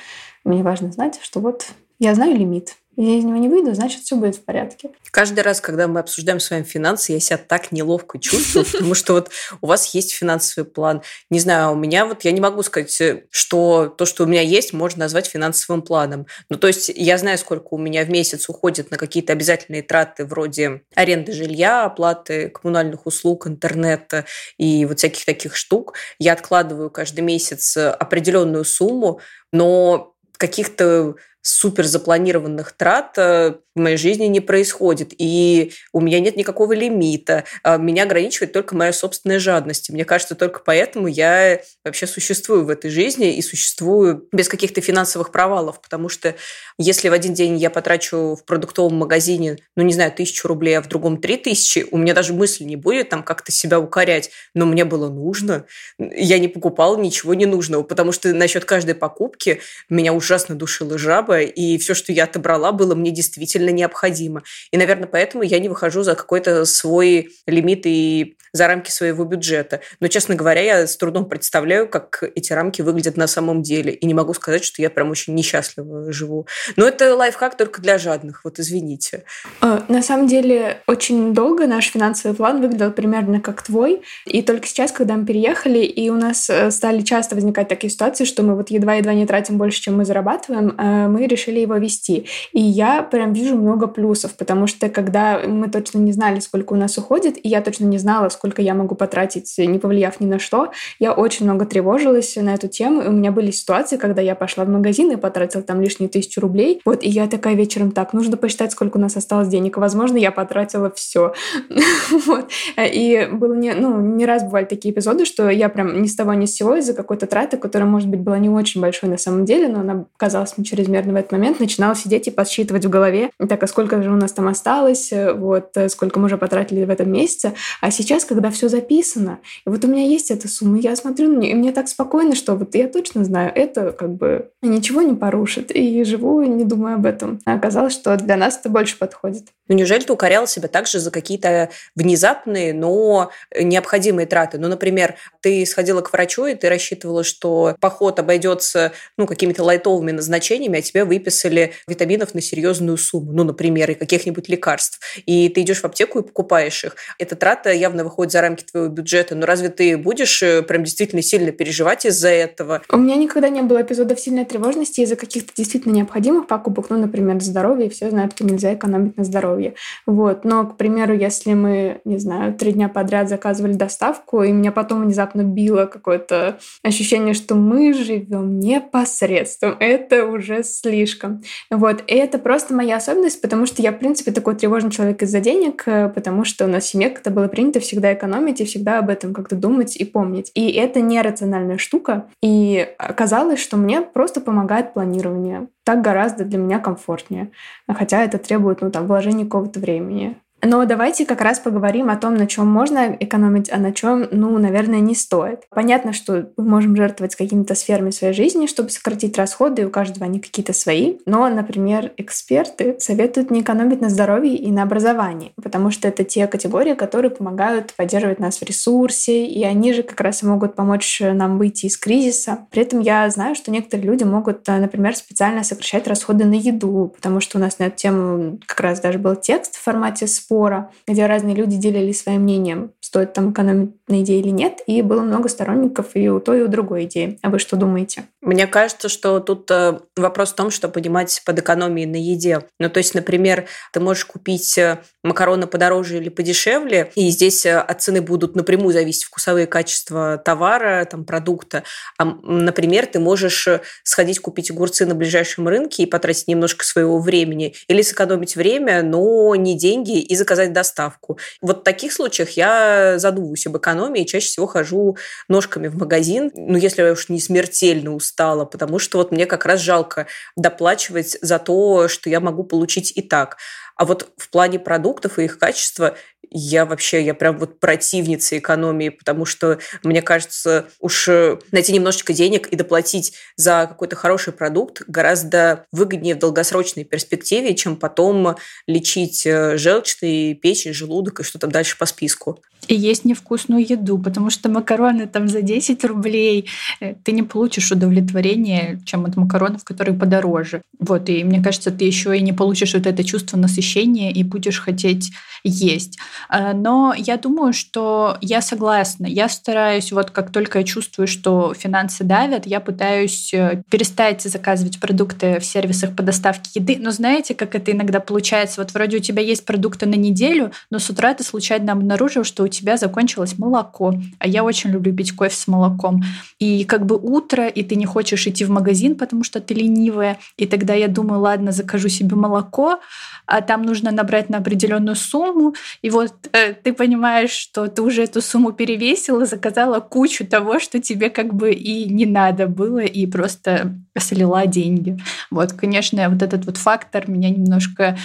[0.45, 1.67] Мне важно знать, что вот
[1.99, 4.91] я знаю лимит, я из него не выйду, значит, все будет в порядке.
[5.11, 9.15] Каждый раз, когда мы обсуждаем с вами финансы, я себя так неловко чувствую, потому что
[9.15, 9.31] вот
[9.61, 11.03] у вас есть финансовый план.
[11.31, 14.73] Не знаю, у меня вот, я не могу сказать, что то, что у меня есть,
[14.73, 16.27] можно назвать финансовым планом.
[16.49, 20.25] Ну, то есть я знаю, сколько у меня в месяц уходит на какие-то обязательные траты
[20.25, 24.25] вроде аренды жилья, оплаты коммунальных услуг, интернета
[24.57, 25.95] и вот всяких таких штук.
[26.19, 29.21] Я откладываю каждый месяц определенную сумму,
[29.53, 35.13] но каких-то супер запланированных трат э, в моей жизни не происходит.
[35.17, 37.45] И у меня нет никакого лимита.
[37.63, 39.89] А меня ограничивает только моя собственная жадность.
[39.89, 44.81] И мне кажется, только поэтому я вообще существую в этой жизни и существую без каких-то
[44.81, 45.81] финансовых провалов.
[45.81, 46.35] Потому что
[46.79, 50.83] если в один день я потрачу в продуктовом магазине, ну, не знаю, тысячу рублей, а
[50.83, 54.31] в другом три тысячи, у меня даже мысли не будет там как-то себя укорять.
[54.53, 55.67] Но мне было нужно.
[55.99, 61.79] Я не покупала ничего ненужного, потому что насчет каждой покупки меня ужасно душила жаба, и
[61.79, 64.43] все, что я отобрала, было мне действительно необходимо.
[64.71, 69.81] И, наверное, поэтому я не выхожу за какой-то свой лимит и за рамки своего бюджета.
[70.01, 73.93] Но, честно говоря, я с трудом представляю, как эти рамки выглядят на самом деле.
[73.93, 76.47] И не могу сказать, что я прям очень несчастливо живу.
[76.77, 79.25] Но это лайфхак только для жадных, вот извините.
[79.61, 84.03] А, на самом деле, очень долго наш финансовый план выглядел примерно как твой.
[84.25, 88.25] И только сейчас, когда мы переехали, и у нас э, стали часто возникать такие ситуации,
[88.25, 92.27] что мы вот едва-едва не тратим больше, чем мы зарабатываем, э, решили его вести.
[92.53, 96.77] И я прям вижу много плюсов, потому что когда мы точно не знали, сколько у
[96.77, 100.39] нас уходит, и я точно не знала, сколько я могу потратить, не повлияв ни на
[100.39, 103.03] что, я очень много тревожилась на эту тему.
[103.03, 106.41] И у меня были ситуации, когда я пошла в магазин и потратила там лишние тысячу
[106.41, 106.81] рублей.
[106.85, 109.77] Вот, и я такая вечером, так, нужно посчитать, сколько у нас осталось денег.
[109.77, 111.35] Возможно, я потратила все.
[112.27, 112.51] вот.
[112.79, 116.35] И было не, ну, не раз бывали такие эпизоды, что я прям ни с того
[116.35, 119.45] ни с сего из-за какой-то траты, которая, может быть, была не очень большой на самом
[119.45, 123.31] деле, но она казалась мне чрезмерно в этот момент, начинала сидеть и подсчитывать в голове,
[123.49, 127.11] так, а сколько же у нас там осталось, вот, сколько мы уже потратили в этом
[127.11, 127.55] месяце.
[127.81, 131.39] А сейчас, когда все записано, и вот у меня есть эта сумма, я смотрю на
[131.39, 135.15] нее, и мне так спокойно, что вот я точно знаю, это как бы ничего не
[135.15, 137.41] порушит, и живу, не думаю об этом.
[137.47, 139.45] А оказалось, что для нас это больше подходит.
[139.69, 144.59] Ну, неужели ты укоряла себя также за какие-то внезапные, но необходимые траты?
[144.59, 150.13] Ну, например, ты сходила к врачу, и ты рассчитывала, что поход обойдется, ну, какими-то лайтовыми
[150.13, 155.01] назначениями, а тебе выписали витаминов на серьезную сумму, ну, например, и каких-нибудь лекарств.
[155.27, 156.97] И ты идешь в аптеку и покупаешь их.
[157.19, 159.35] Эта трата явно выходит за рамки твоего бюджета.
[159.35, 162.83] Но разве ты будешь э, прям действительно сильно переживать из-за этого?
[162.91, 167.41] У меня никогда не было эпизодов сильной тревожности из-за каких-то действительно необходимых покупок, ну, например,
[167.41, 169.75] здоровье, все знают, что нельзя экономить на здоровье.
[170.07, 170.45] Вот.
[170.45, 175.03] Но, к примеру, если мы, не знаю, три дня подряд заказывали доставку, и меня потом
[175.03, 181.43] внезапно било какое-то ощущение, что мы живем непосредством, это уже слишком.
[181.71, 182.05] Вот.
[182.07, 185.83] И это просто моя особенность, потому что я, в принципе, такой тревожный человек из-за денег,
[185.87, 189.11] э, потому что у нас в семье как-то было принято всегда экономить и всегда об
[189.11, 190.51] этом как-то думать и помнить.
[190.55, 192.27] И это нерациональная штука.
[192.43, 195.69] И оказалось, что мне просто помогает планирование.
[195.85, 197.51] Так гораздо для меня комфортнее.
[197.89, 200.37] Хотя это требует ну, там, вложения какого-то времени.
[200.67, 204.59] Но давайте как раз поговорим о том, на чем можно экономить, а на чем, ну,
[204.59, 205.61] наверное, не стоит.
[205.71, 210.27] Понятно, что мы можем жертвовать какими-то сферами своей жизни, чтобы сократить расходы, и у каждого
[210.27, 211.19] они какие-то свои.
[211.25, 216.49] Но, например, эксперты советуют не экономить на здоровье и на образовании, потому что это те
[216.49, 221.21] категории, которые помогают поддерживать нас в ресурсе, и они же как раз и могут помочь
[221.21, 222.67] нам выйти из кризиса.
[222.73, 227.41] При этом я знаю, что некоторые люди могут, например, специально сокращать расходы на еду, потому
[227.41, 230.91] что у нас на эту тему как раз даже был текст в формате спора, спора,
[231.07, 235.21] где разные люди делились своим мнением, стоит там экономить на идее или нет, и было
[235.21, 237.39] много сторонников и у той, и у другой идеи.
[237.43, 238.25] А вы что думаете?
[238.41, 242.63] Мне кажется, что тут э, вопрос в том, что понимать под экономией на еде.
[242.79, 247.77] Ну, то есть, например, ты можешь купить э, макароны подороже или подешевле, и здесь э,
[247.77, 251.83] от цены будут напрямую зависеть вкусовые качества товара, там, продукта.
[252.19, 253.69] А, например, ты можешь
[254.05, 259.55] сходить купить огурцы на ближайшем рынке и потратить немножко своего времени, или сэкономить время, но
[259.57, 261.39] не деньги, и заказать доставку.
[261.61, 265.17] Вот в таких случаях я задумываюсь об экономии, чаще всего хожу
[265.49, 269.67] ножками в магазин, ну, если я уж не смертельно устала, потому что вот мне как
[269.67, 273.57] раз жалко доплачивать за то, что я могу получить и так.
[273.97, 276.17] А вот в плане продуктов и их качества
[276.51, 282.33] я вообще, я прям вот противница экономии, потому что, мне кажется, уж э, найти немножечко
[282.33, 288.57] денег и доплатить за какой-то хороший продукт гораздо выгоднее в долгосрочной перспективе, чем потом
[288.87, 294.19] лечить э, желчный, печень, желудок и что там дальше по списку и есть невкусную еду,
[294.19, 296.69] потому что макароны там за 10 рублей,
[297.01, 300.83] э, ты не получишь удовлетворение, чем от макаронов, которые подороже.
[300.99, 304.81] Вот, и мне кажется, ты еще и не получишь вот это чувство насыщения и будешь
[304.81, 305.33] хотеть
[305.65, 306.19] есть.
[306.49, 309.27] А, но я думаю, что я согласна.
[309.27, 315.01] Я стараюсь, вот как только я чувствую, что финансы давят, я пытаюсь э, перестать заказывать
[315.01, 316.97] продукты в сервисах по доставке еды.
[317.01, 318.81] Но знаете, как это иногда получается?
[318.81, 322.65] Вот вроде у тебя есть продукты на неделю, но с утра ты случайно обнаружил, что
[322.65, 324.15] у тебя закончилось молоко.
[324.39, 326.23] А я очень люблю пить кофе с молоком.
[326.59, 330.39] И как бы утро, и ты не хочешь идти в магазин, потому что ты ленивая.
[330.57, 333.01] И тогда я думаю, ладно, закажу себе молоко,
[333.47, 335.75] а там нужно набрать на определенную сумму.
[336.03, 341.01] И вот э, ты понимаешь, что ты уже эту сумму перевесила, заказала кучу того, что
[341.01, 345.19] тебе как бы и не надо было, и просто слила деньги.
[345.51, 348.17] Вот, конечно, вот этот вот фактор меня немножко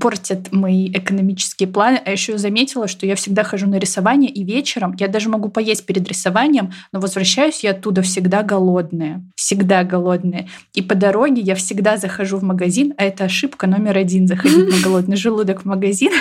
[0.00, 2.00] портит мои экономические планы.
[2.04, 5.86] А еще заметила, что я всегда хожу на рисование, и вечером я даже могу поесть
[5.86, 9.22] перед рисованием, но возвращаюсь я оттуда всегда голодная.
[9.36, 10.48] Всегда голодная.
[10.74, 14.82] И по дороге я всегда захожу в магазин, а это ошибка номер один— заходить на
[14.82, 16.12] голодный желудок в магазин.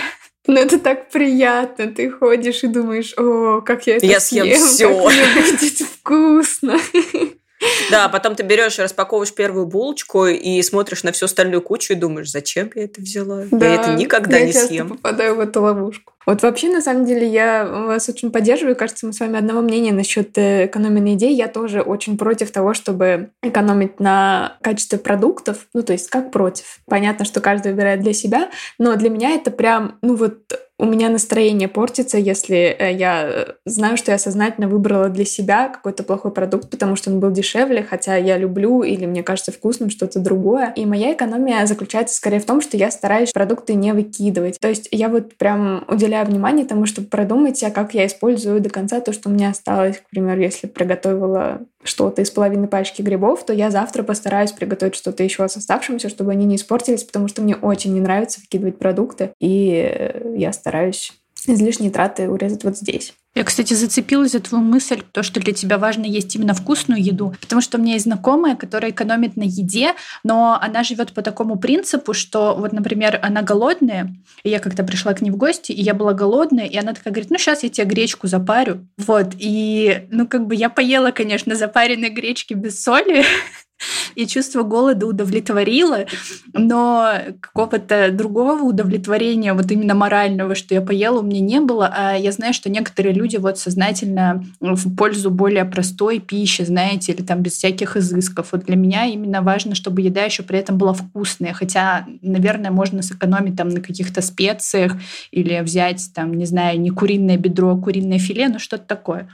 [0.47, 4.57] Ну это так приятно, ты ходишь и думаешь, о, как я это я съем, съем
[4.57, 5.03] все.
[5.03, 6.77] как мне будет вкусно.
[7.91, 11.95] Да, потом ты берешь и распаковываешь первую булочку и смотришь на всю остальную кучу и
[11.95, 13.43] думаешь, зачем я это взяла?
[13.51, 14.89] Да, я это никогда я не часто съем.
[14.89, 16.13] попадаю в эту ловушку.
[16.25, 18.75] Вот вообще, на самом деле, я вас очень поддерживаю.
[18.75, 21.35] Кажется, мы с вами одного мнения насчет э, экономии на идей.
[21.35, 25.67] Я тоже очень против того, чтобы экономить на качестве продуктов.
[25.73, 26.79] Ну, то есть, как против?
[26.87, 28.49] Понятно, что каждый выбирает для себя,
[28.79, 30.39] но для меня это прям, ну вот
[30.77, 36.03] у меня настроение портится, если э, я знаю, что я сознательно выбрала для себя какой-то
[36.03, 40.19] плохой продукт, потому что он был дешевле, хотя я люблю или мне кажется вкусным что-то
[40.19, 40.73] другое.
[40.75, 44.59] И моя экономия заключается скорее в том, что я стараюсь продукты не выкидывать.
[44.59, 48.69] То есть я вот прям уделяю внимание тому, чтобы продумать, а как я использую до
[48.69, 49.97] конца то, что у меня осталось.
[49.99, 55.23] К примеру, если приготовила что-то из половины пачки грибов, то я завтра постараюсь приготовить что-то
[55.23, 59.31] еще с оставшимся, чтобы они не испортились, потому что мне очень не нравится выкидывать продукты,
[59.39, 61.13] и я стараюсь
[61.45, 63.13] излишние траты урезать вот здесь.
[63.35, 67.35] Я, кстати, зацепилась за твою мысль, то, что для тебя важно есть именно вкусную еду,
[67.39, 71.57] потому что у меня есть знакомая, которая экономит на еде, но она живет по такому
[71.57, 75.81] принципу, что вот, например, она голодная, и я как-то пришла к ней в гости, и
[75.83, 80.07] я была голодная, и она такая говорит, ну сейчас я тебе гречку запарю, вот, и,
[80.09, 83.23] ну как бы я поела, конечно, запаренной гречки без соли,
[84.15, 86.05] и чувство голода удовлетворило,
[86.53, 91.91] но какого-то другого удовлетворения, вот именно морального, что я поела, у меня не было.
[91.95, 97.21] А я знаю, что некоторые люди вот сознательно в пользу более простой пищи, знаете, или
[97.21, 98.49] там без всяких изысков.
[98.51, 103.01] Вот для меня именно важно, чтобы еда еще при этом была вкусная, хотя, наверное, можно
[103.01, 104.93] сэкономить там на каких-то специях
[105.31, 109.27] или взять там, не знаю, не куриное бедро, а куриное филе, но что-то такое.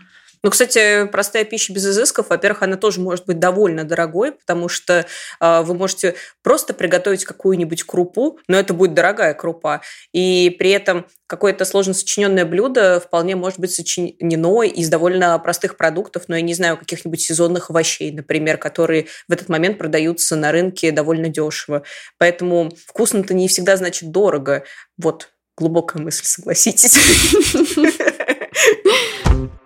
[0.43, 5.05] Ну, кстати, простая пища без изысков, во-первых, она тоже может быть довольно дорогой, потому что
[5.39, 9.81] э, вы можете просто приготовить какую-нибудь крупу, но это будет дорогая крупа,
[10.13, 16.23] и при этом какое-то сложно сочиненное блюдо вполне может быть сочинено из довольно простых продуктов,
[16.27, 20.91] но я не знаю, каких-нибудь сезонных овощей, например, которые в этот момент продаются на рынке
[20.91, 21.83] довольно дешево.
[22.17, 24.63] Поэтому вкусно-то не всегда значит дорого.
[24.97, 26.97] Вот глубокая мысль, согласитесь.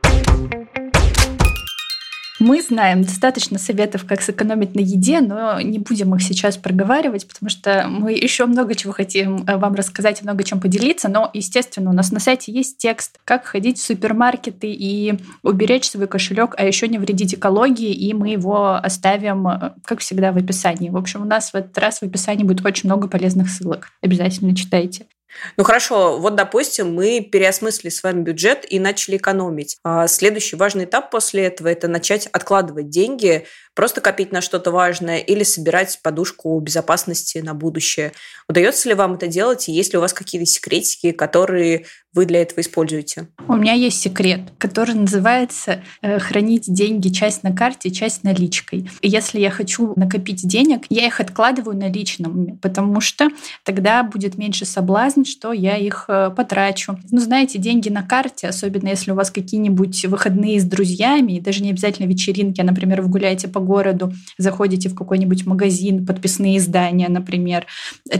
[2.46, 7.50] Мы знаем достаточно советов, как сэкономить на еде, но не будем их сейчас проговаривать, потому
[7.50, 11.10] что мы еще много чего хотим э, вам рассказать, много чем поделиться.
[11.10, 16.06] Но, естественно, у нас на сайте есть текст, как ходить в супермаркеты и уберечь свой
[16.06, 20.92] кошелек, а еще не вредить экологии, и мы его оставим, э, как всегда, в описании.
[20.92, 23.90] В общем, у нас в этот раз в описании будет очень много полезных ссылок.
[24.04, 25.08] Обязательно читайте.
[25.58, 29.78] Ну хорошо, вот, допустим, мы переосмыслили с вами бюджет и начали экономить.
[29.84, 33.46] А следующий важный этап после этого– это начать откладывать деньги,
[33.76, 38.14] просто копить на что-то важное или собирать подушку безопасности на будущее.
[38.48, 41.86] Удается ли вам это делать, и есть ли у вас какие-то секретики, которые
[42.16, 43.28] вы для этого используете?
[43.48, 48.90] У меня есть секрет, который называется э, хранить деньги часть на карте, часть наличкой.
[49.02, 53.28] Если я хочу накопить денег, я их откладываю наличным, потому что
[53.64, 56.98] тогда будет меньше соблазн, что я их э, потрачу.
[57.12, 61.62] Ну, знаете, деньги на карте, особенно если у вас какие-нибудь выходные с друзьями, и даже
[61.62, 67.10] не обязательно вечеринки, а, например, вы гуляете по городу, заходите в какой-нибудь магазин, подписные издания,
[67.10, 67.66] например,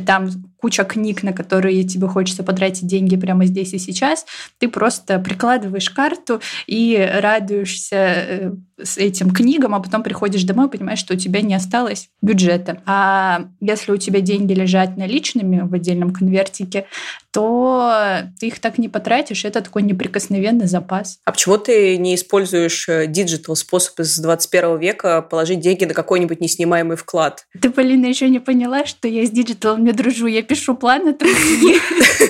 [0.06, 0.30] там
[0.66, 4.26] куча книг, на которые тебе хочется потратить деньги прямо здесь и сейчас,
[4.58, 10.70] ты просто прикладываешь карту и радуешься э, с этим книгам, а потом приходишь домой и
[10.70, 12.82] понимаешь, что у тебя не осталось бюджета.
[12.88, 16.88] А если у тебя деньги лежат наличными в отдельном конвертике,
[17.32, 19.46] то ты их так не потратишь.
[19.46, 21.20] Это такой неприкосновенный запас.
[21.26, 26.40] А почему ты не используешь э, digital способ из 21 века положить деньги на какой-нибудь
[26.40, 27.46] неснимаемый вклад?
[27.62, 30.28] Ты, Полина, еще не поняла, что я с digital ом не дружу.
[30.28, 31.82] Я пишу планы трудные.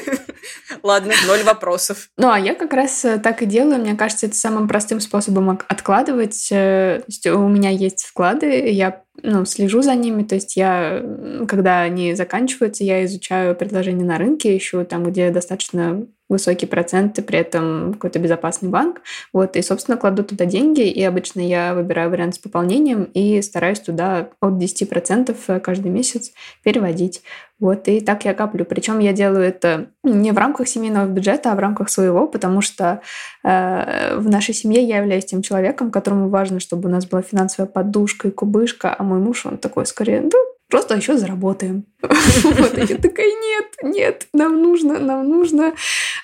[0.82, 2.10] Ладно, ноль вопросов.
[2.18, 3.80] Ну, а я как раз э, так и делаю.
[3.80, 6.48] Мне кажется, это самым простым способом откладывать.
[6.52, 10.24] Э, то есть у меня есть вклады, я ну, слежу за ними.
[10.24, 11.04] То есть я,
[11.48, 17.38] когда они заканчиваются, я изучаю предложения на рынке, ищу там, где достаточно высокие проценты, при
[17.38, 19.02] этом какой-то безопасный банк.
[19.32, 23.80] Вот, и, собственно, кладу туда деньги, и обычно я выбираю вариант с пополнением и стараюсь
[23.80, 26.32] туда от 10% каждый месяц
[26.64, 27.22] переводить.
[27.58, 28.66] Вот, и так я коплю.
[28.66, 33.02] Причем я делаю это не в рамках семейного бюджета, а в рамках своего, потому что
[33.44, 37.70] э, в нашей семье я являюсь тем человеком, которому важно, чтобы у нас была финансовая
[37.70, 40.38] подушка и кубышка, а мой муж, он такой скорее, да,
[40.70, 41.86] просто еще заработаем.
[42.44, 45.74] Вот, я такая, нет, нет, нам нужно, нам нужно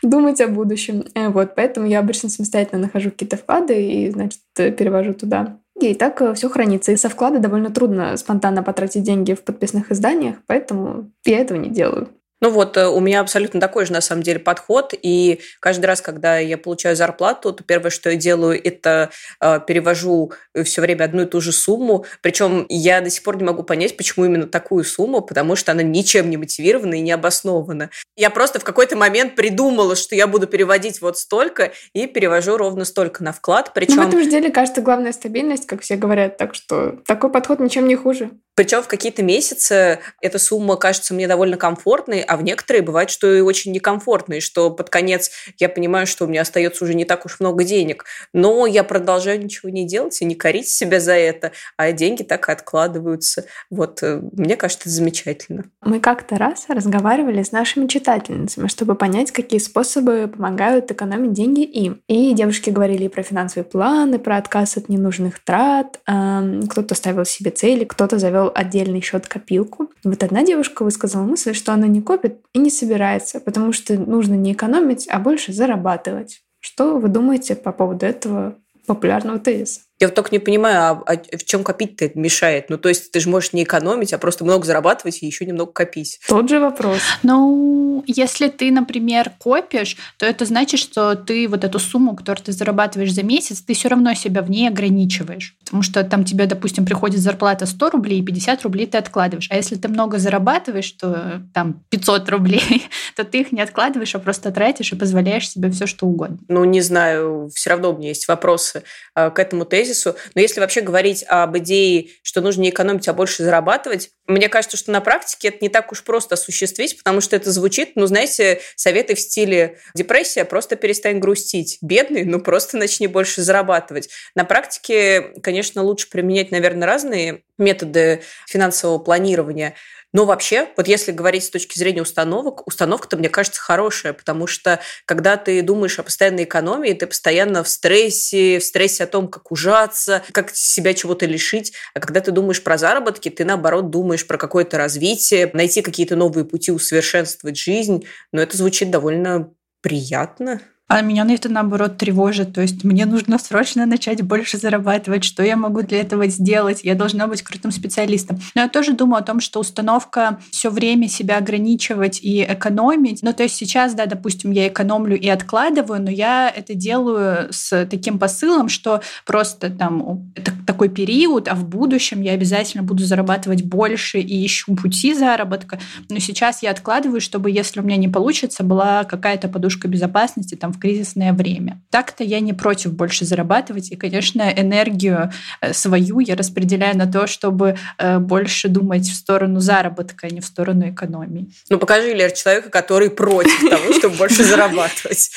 [0.04, 1.06] думать о будущем.
[1.16, 5.58] Э, вот, поэтому я обычно самостоятельно нахожу какие-то вклады и, значит, перевожу туда.
[5.80, 6.92] И так э, все хранится.
[6.92, 11.70] И со вклада довольно трудно спонтанно потратить деньги в подписных изданиях, поэтому я этого не
[11.70, 12.10] делаю.
[12.42, 14.96] Ну вот, э, у меня абсолютно такой же, на самом деле, подход.
[15.00, 20.34] И каждый раз, когда я получаю зарплату, то первое, что я делаю, это э, перевожу
[20.64, 22.06] все время одну и ту же сумму.
[22.22, 25.84] Причем я до сих пор не могу понять, почему именно такую сумму, потому что она
[25.84, 27.92] ничем не мотивирована и не обоснована.
[28.18, 32.86] Я просто в какой-то момент придумала, что я буду переводить вот столько, и перевожу ровно
[32.86, 33.72] столько на вклад.
[33.76, 33.98] Причем...
[33.98, 36.38] Но в этом же деле, кажется, главная стабильность, как все говорят.
[36.38, 38.32] Так что такой подход ничем не хуже.
[38.56, 43.34] Причем в какие-то месяцы эта сумма кажется мне довольно комфортной, а в некоторые бывает, что
[43.34, 47.26] и очень некомфортной, что под конец я понимаю, что у меня остается уже не так
[47.26, 48.06] уж много денег.
[48.34, 52.50] Но я продолжаю ничего не делать и не корить себя за это, а деньги так
[52.50, 53.46] и откладываются.
[53.70, 55.66] Вот, э, мне кажется, это замечательно.
[55.82, 62.02] Мы как-то раз разговаривали с нашими читательницами, чтобы понять, какие способы помогают экономить деньги им.
[62.08, 67.86] И девушки говорили про финансовые планы, про отказ от ненужных трат, кто-то ставил себе цели,
[67.86, 69.92] кто-то завел завел отдельный счет-копилку.
[70.04, 74.34] Вот одна девушка высказала мысль, что она не копит и не собирается, потому что нужно
[74.34, 76.42] не экономить, а больше зарабатывать.
[76.60, 79.82] Что вы думаете по поводу этого популярного тезиса?
[80.02, 82.72] Я вот только не понимаю, а, а в чем копить-то мешает?
[82.72, 85.72] Ну, то есть ты же можешь не экономить, а просто много зарабатывать и еще немного
[85.72, 86.20] копить.
[86.28, 87.00] Тот же вопрос.
[87.22, 92.52] Ну, если ты, например, копишь, то это значит, что ты вот эту сумму, которую ты
[92.52, 95.56] зарабатываешь за месяц, ты все равно себя в ней ограничиваешь.
[95.64, 99.50] Потому что там тебе, допустим, приходит зарплата 100 рублей, и 50 рублей ты откладываешь.
[99.52, 104.20] А если ты много зарабатываешь, то там 500 рублей, то ты их не откладываешь, а
[104.20, 106.40] просто тратишь и позволяешь себе все, что угодно.
[106.48, 108.82] Ну, не знаю, все равно у меня есть вопросы
[109.14, 110.16] а, к этому тезису тезису.
[110.36, 114.78] Но если вообще говорить об идее, что нужно не экономить, а больше зарабатывать, мне кажется,
[114.78, 118.62] что на практике это не так уж просто осуществить, потому что это звучит, ну, знаете,
[118.76, 121.78] советы в стиле депрессия, просто перестань грустить.
[121.82, 124.10] Бедный, ну, просто начни больше зарабатывать.
[124.36, 129.76] На практике, конечно, лучше применять, наверное, разные методы финансового планирования.
[130.14, 134.82] Но вообще, вот если говорить с точки зрения установок, установка-то, мне кажется, хорошая, потому что
[135.06, 139.52] когда ты думаешь о постоянной экономии, ты постоянно в стрессе, в стрессе о том, как
[139.52, 141.74] ужаться, как себя чего-то лишить.
[141.94, 146.44] А когда ты думаешь про заработки, ты, наоборот, думаешь про какое-то развитие, найти какие-то новые
[146.44, 148.06] пути, усовершенствовать жизнь.
[148.34, 150.62] Но это звучит довольно приятно.
[150.94, 152.52] А меня на это, наоборот, тревожит.
[152.52, 155.24] То есть мне нужно срочно начать больше зарабатывать.
[155.24, 156.82] Что я могу для этого сделать?
[156.84, 158.42] Я должна быть крутым специалистом.
[158.56, 163.24] Но я тоже думаю о том, что установка все время себя ограничивать и экономить.
[163.24, 167.86] Ну, то есть сейчас, да, допустим, я экономлю и откладываю, но я это делаю с
[167.86, 173.64] таким посылом, что просто там это такой период, а в будущем я обязательно буду зарабатывать
[173.64, 175.80] больше и ищу пути заработка.
[176.10, 180.74] Но сейчас я откладываю, чтобы, если у меня не получится, была какая-то подушка безопасности там
[180.74, 181.82] в кризисное время.
[181.90, 187.28] Так-то я не против больше зарабатывать, и, конечно, энергию э, свою я распределяю на то,
[187.28, 191.52] чтобы э, больше думать в сторону заработка, а не в сторону экономии.
[191.70, 195.32] Ну, покажи, Лер, человека, который против того, чтобы больше зарабатывать.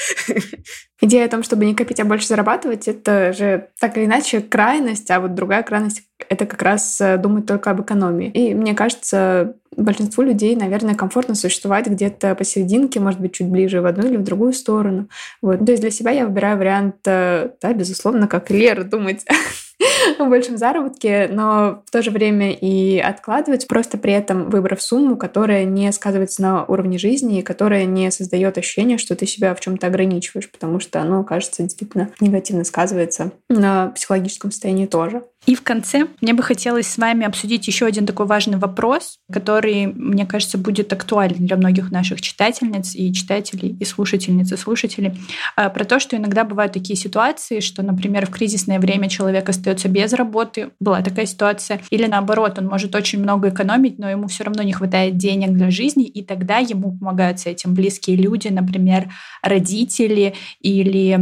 [1.00, 5.10] Идея о том, чтобы не копить, а больше зарабатывать, это же так или иначе крайность,
[5.10, 8.28] а вот другая крайность— это как раз э, думать только об экономии.
[8.28, 13.86] И мне кажется, большинству людей, наверное, комфортно существовать где-то посерединке, может быть, чуть ближе в
[13.86, 15.08] одну или в другую сторону.
[15.42, 15.64] Вот.
[15.64, 19.24] То есть для себя я выбираю вариант, э, да, безусловно, как Лера, думать
[20.18, 25.64] большем заработке, но в то же время и откладывать, просто при этом выбрав сумму, которая
[25.64, 29.86] не сказывается на уровне жизни и которая не создает ощущение, что ты себя в чем-то
[29.86, 35.22] ограничиваешь, потому что оно, кажется, действительно негативно сказывается на психологическом состоянии тоже.
[35.46, 39.86] И в конце мне бы хотелось с вами обсудить еще один такой важный вопрос, который,
[39.86, 45.12] мне кажется, будет актуален для многих наших читательниц и читателей, и слушательниц и слушателей,
[45.56, 49.88] а, про то, что иногда бывают такие ситуации, что, например, в кризисное время человек остается
[49.88, 54.44] без работы, была такая ситуация, или наоборот, он может очень много экономить, но ему все
[54.44, 59.10] равно не хватает денег для жизни, и тогда ему помогают с этим близкие люди, например,
[59.42, 61.12] родители или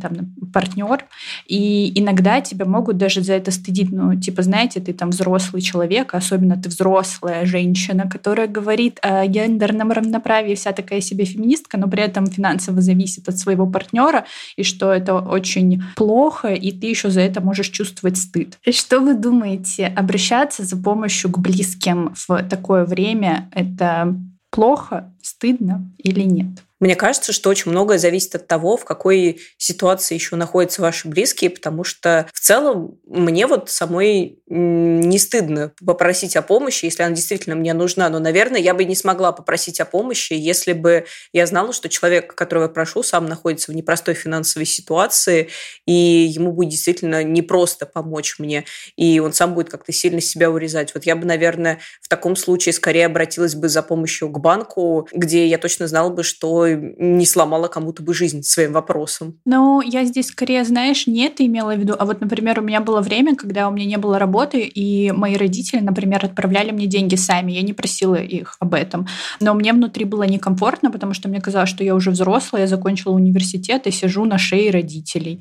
[0.00, 1.04] там, партнер,
[1.46, 3.90] и иногда тебя могут даже за это стыдить.
[3.90, 9.90] Ну, типа, знаете, ты там взрослый человек, особенно ты взрослая женщина, которая говорит о гендерном
[9.90, 14.92] равноправии, вся такая себе феминистка, но при этом финансово зависит от своего партнера, и что
[14.92, 18.58] это очень плохо, и ты еще за это можешь чувствовать стыд.
[18.70, 24.14] Что вы думаете, обращаться за помощью к близким в такое время это
[24.50, 26.62] плохо, стыдно или нет?
[26.80, 31.50] Мне кажется, что очень многое зависит от того, в какой ситуации еще находятся ваши близкие,
[31.50, 37.54] потому что в целом мне вот самой не стыдно попросить о помощи, если она действительно
[37.56, 38.08] мне нужна.
[38.08, 42.34] Но, наверное, я бы не смогла попросить о помощи, если бы я знала, что человек,
[42.34, 45.48] которого я прошу, сам находится в непростой финансовой ситуации,
[45.86, 48.64] и ему будет действительно непросто помочь мне,
[48.96, 50.92] и он сам будет как-то сильно себя урезать.
[50.94, 55.46] Вот я бы, наверное, в таком случае скорее обратилась бы за помощью к банку, где
[55.46, 59.38] я точно знала бы, что не сломала кому-то бы жизнь своим вопросом.
[59.44, 62.80] Ну, я здесь скорее, знаешь, не это имела в виду, а вот, например, у меня
[62.80, 67.14] было время, когда у меня не было работы, и мои родители, например, отправляли мне деньги
[67.16, 69.06] сами, я не просила их об этом.
[69.40, 73.12] Но мне внутри было некомфортно, потому что мне казалось, что я уже взрослая, я закончила
[73.12, 75.40] университет и сижу на шее родителей.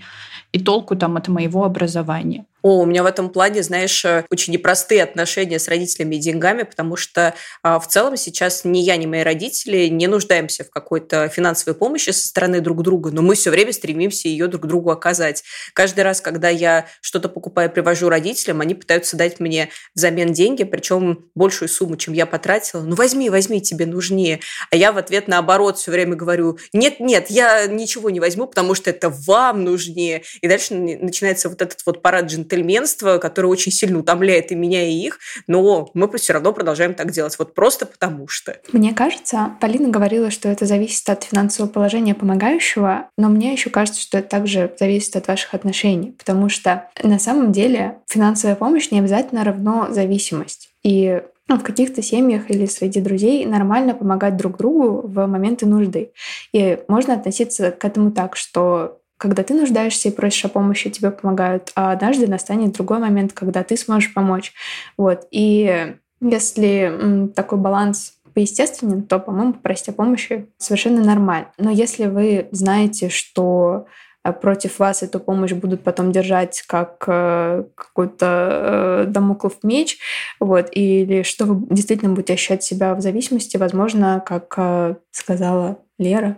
[0.51, 2.45] И толку там от моего образования.
[2.63, 6.63] О, у меня в этом плане, знаешь, э, очень непростые отношения с родителями и деньгами,
[6.63, 11.27] потому что а, в целом сейчас ни я, ни мои родители не нуждаемся в какой-то
[11.27, 15.43] финансовой помощи со стороны друг друга, но мы все время стремимся ее друг другу оказать.
[15.73, 21.25] Каждый раз, когда я что-то покупаю, привожу родителям, они пытаются дать мне взамен деньги, причем
[21.35, 22.81] большую сумму, чем я потратила.
[22.81, 24.39] Ну возьми, возьми, тебе нужнее.
[24.71, 28.73] А я в ответ наоборот все время говорю, нет, нет, я ничего не возьму, потому
[28.73, 30.23] что это вам нужнее.
[30.39, 34.93] И дальше начинается вот этот вот парад джентльменство, которое очень сильно утомляет и меня, и
[34.93, 38.57] их, но мы все равно продолжаем так делать, вот просто потому что.
[38.71, 44.01] Мне кажется, Полина говорила, что это зависит от финансового положения помогающего, но мне еще кажется,
[44.01, 48.99] что это также зависит от ваших отношений, потому что на самом деле финансовая помощь не
[48.99, 50.69] обязательно равно зависимость.
[50.83, 56.11] И ну, в каких-то семьях или среди друзей нормально помогать друг другу в моменты нужды.
[56.53, 61.09] И можно относиться к этому так, что когда ты нуждаешься и просишь о помощи, тебе
[61.09, 64.51] помогают, а однажды настанет другой момент, когда ты сможешь помочь.
[64.97, 65.27] Вот.
[65.31, 71.47] И если такой баланс поестественен, то, по-моему, попросить о помощи совершенно нормально.
[71.57, 73.85] Но если вы знаете, что
[74.25, 79.99] э, против вас эту помощь будут потом держать как э, какой-то э, домоклов меч,
[80.41, 86.35] вот, или что вы действительно будете ощущать себя в зависимости, возможно, как сказала Лера,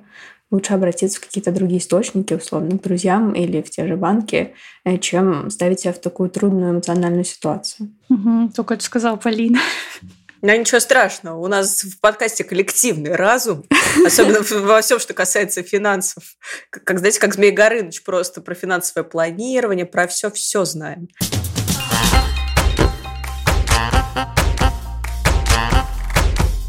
[0.51, 4.97] лучше обратиться в какие-то другие источники, условно, к друзьям или в те же банки, э,
[4.97, 7.93] чем ставить себя в такую трудную эмоциональную ситуацию.
[8.09, 9.59] Угу, только это сказала Полина.
[10.41, 11.39] Ну, ничего страшного.
[11.39, 13.65] У нас в подкасте коллективный разум,
[14.05, 16.23] особенно во всем, что касается финансов.
[16.69, 21.07] Как, знаете, как Змей Горыныч просто про финансовое планирование, про все-все знаем.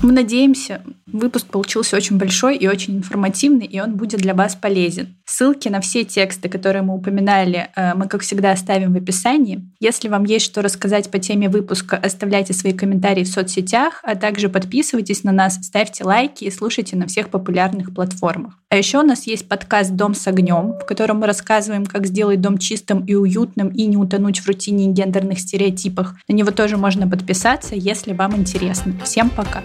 [0.07, 5.17] Мы надеемся, выпуск получился очень большой и очень информативный, и он будет для вас полезен.
[5.25, 9.69] Ссылки на все тексты, которые мы упоминали, э, мы, как всегда, оставим в описании.
[9.81, 14.49] Если вам есть что рассказать по теме выпуска, оставляйте свои комментарии в соцсетях, а также
[14.49, 18.61] подписывайтесь на нас, ставьте лайки и слушайте на всех популярных платформах.
[18.69, 22.41] А еще у нас есть подкаст «Дом с огнем», в котором мы рассказываем, как сделать
[22.41, 26.15] дом чистым и уютным и не утонуть в рутине и гендерных стереотипах.
[26.29, 28.95] На него тоже можно подписаться, если вам интересно.
[29.03, 29.65] Всем пока!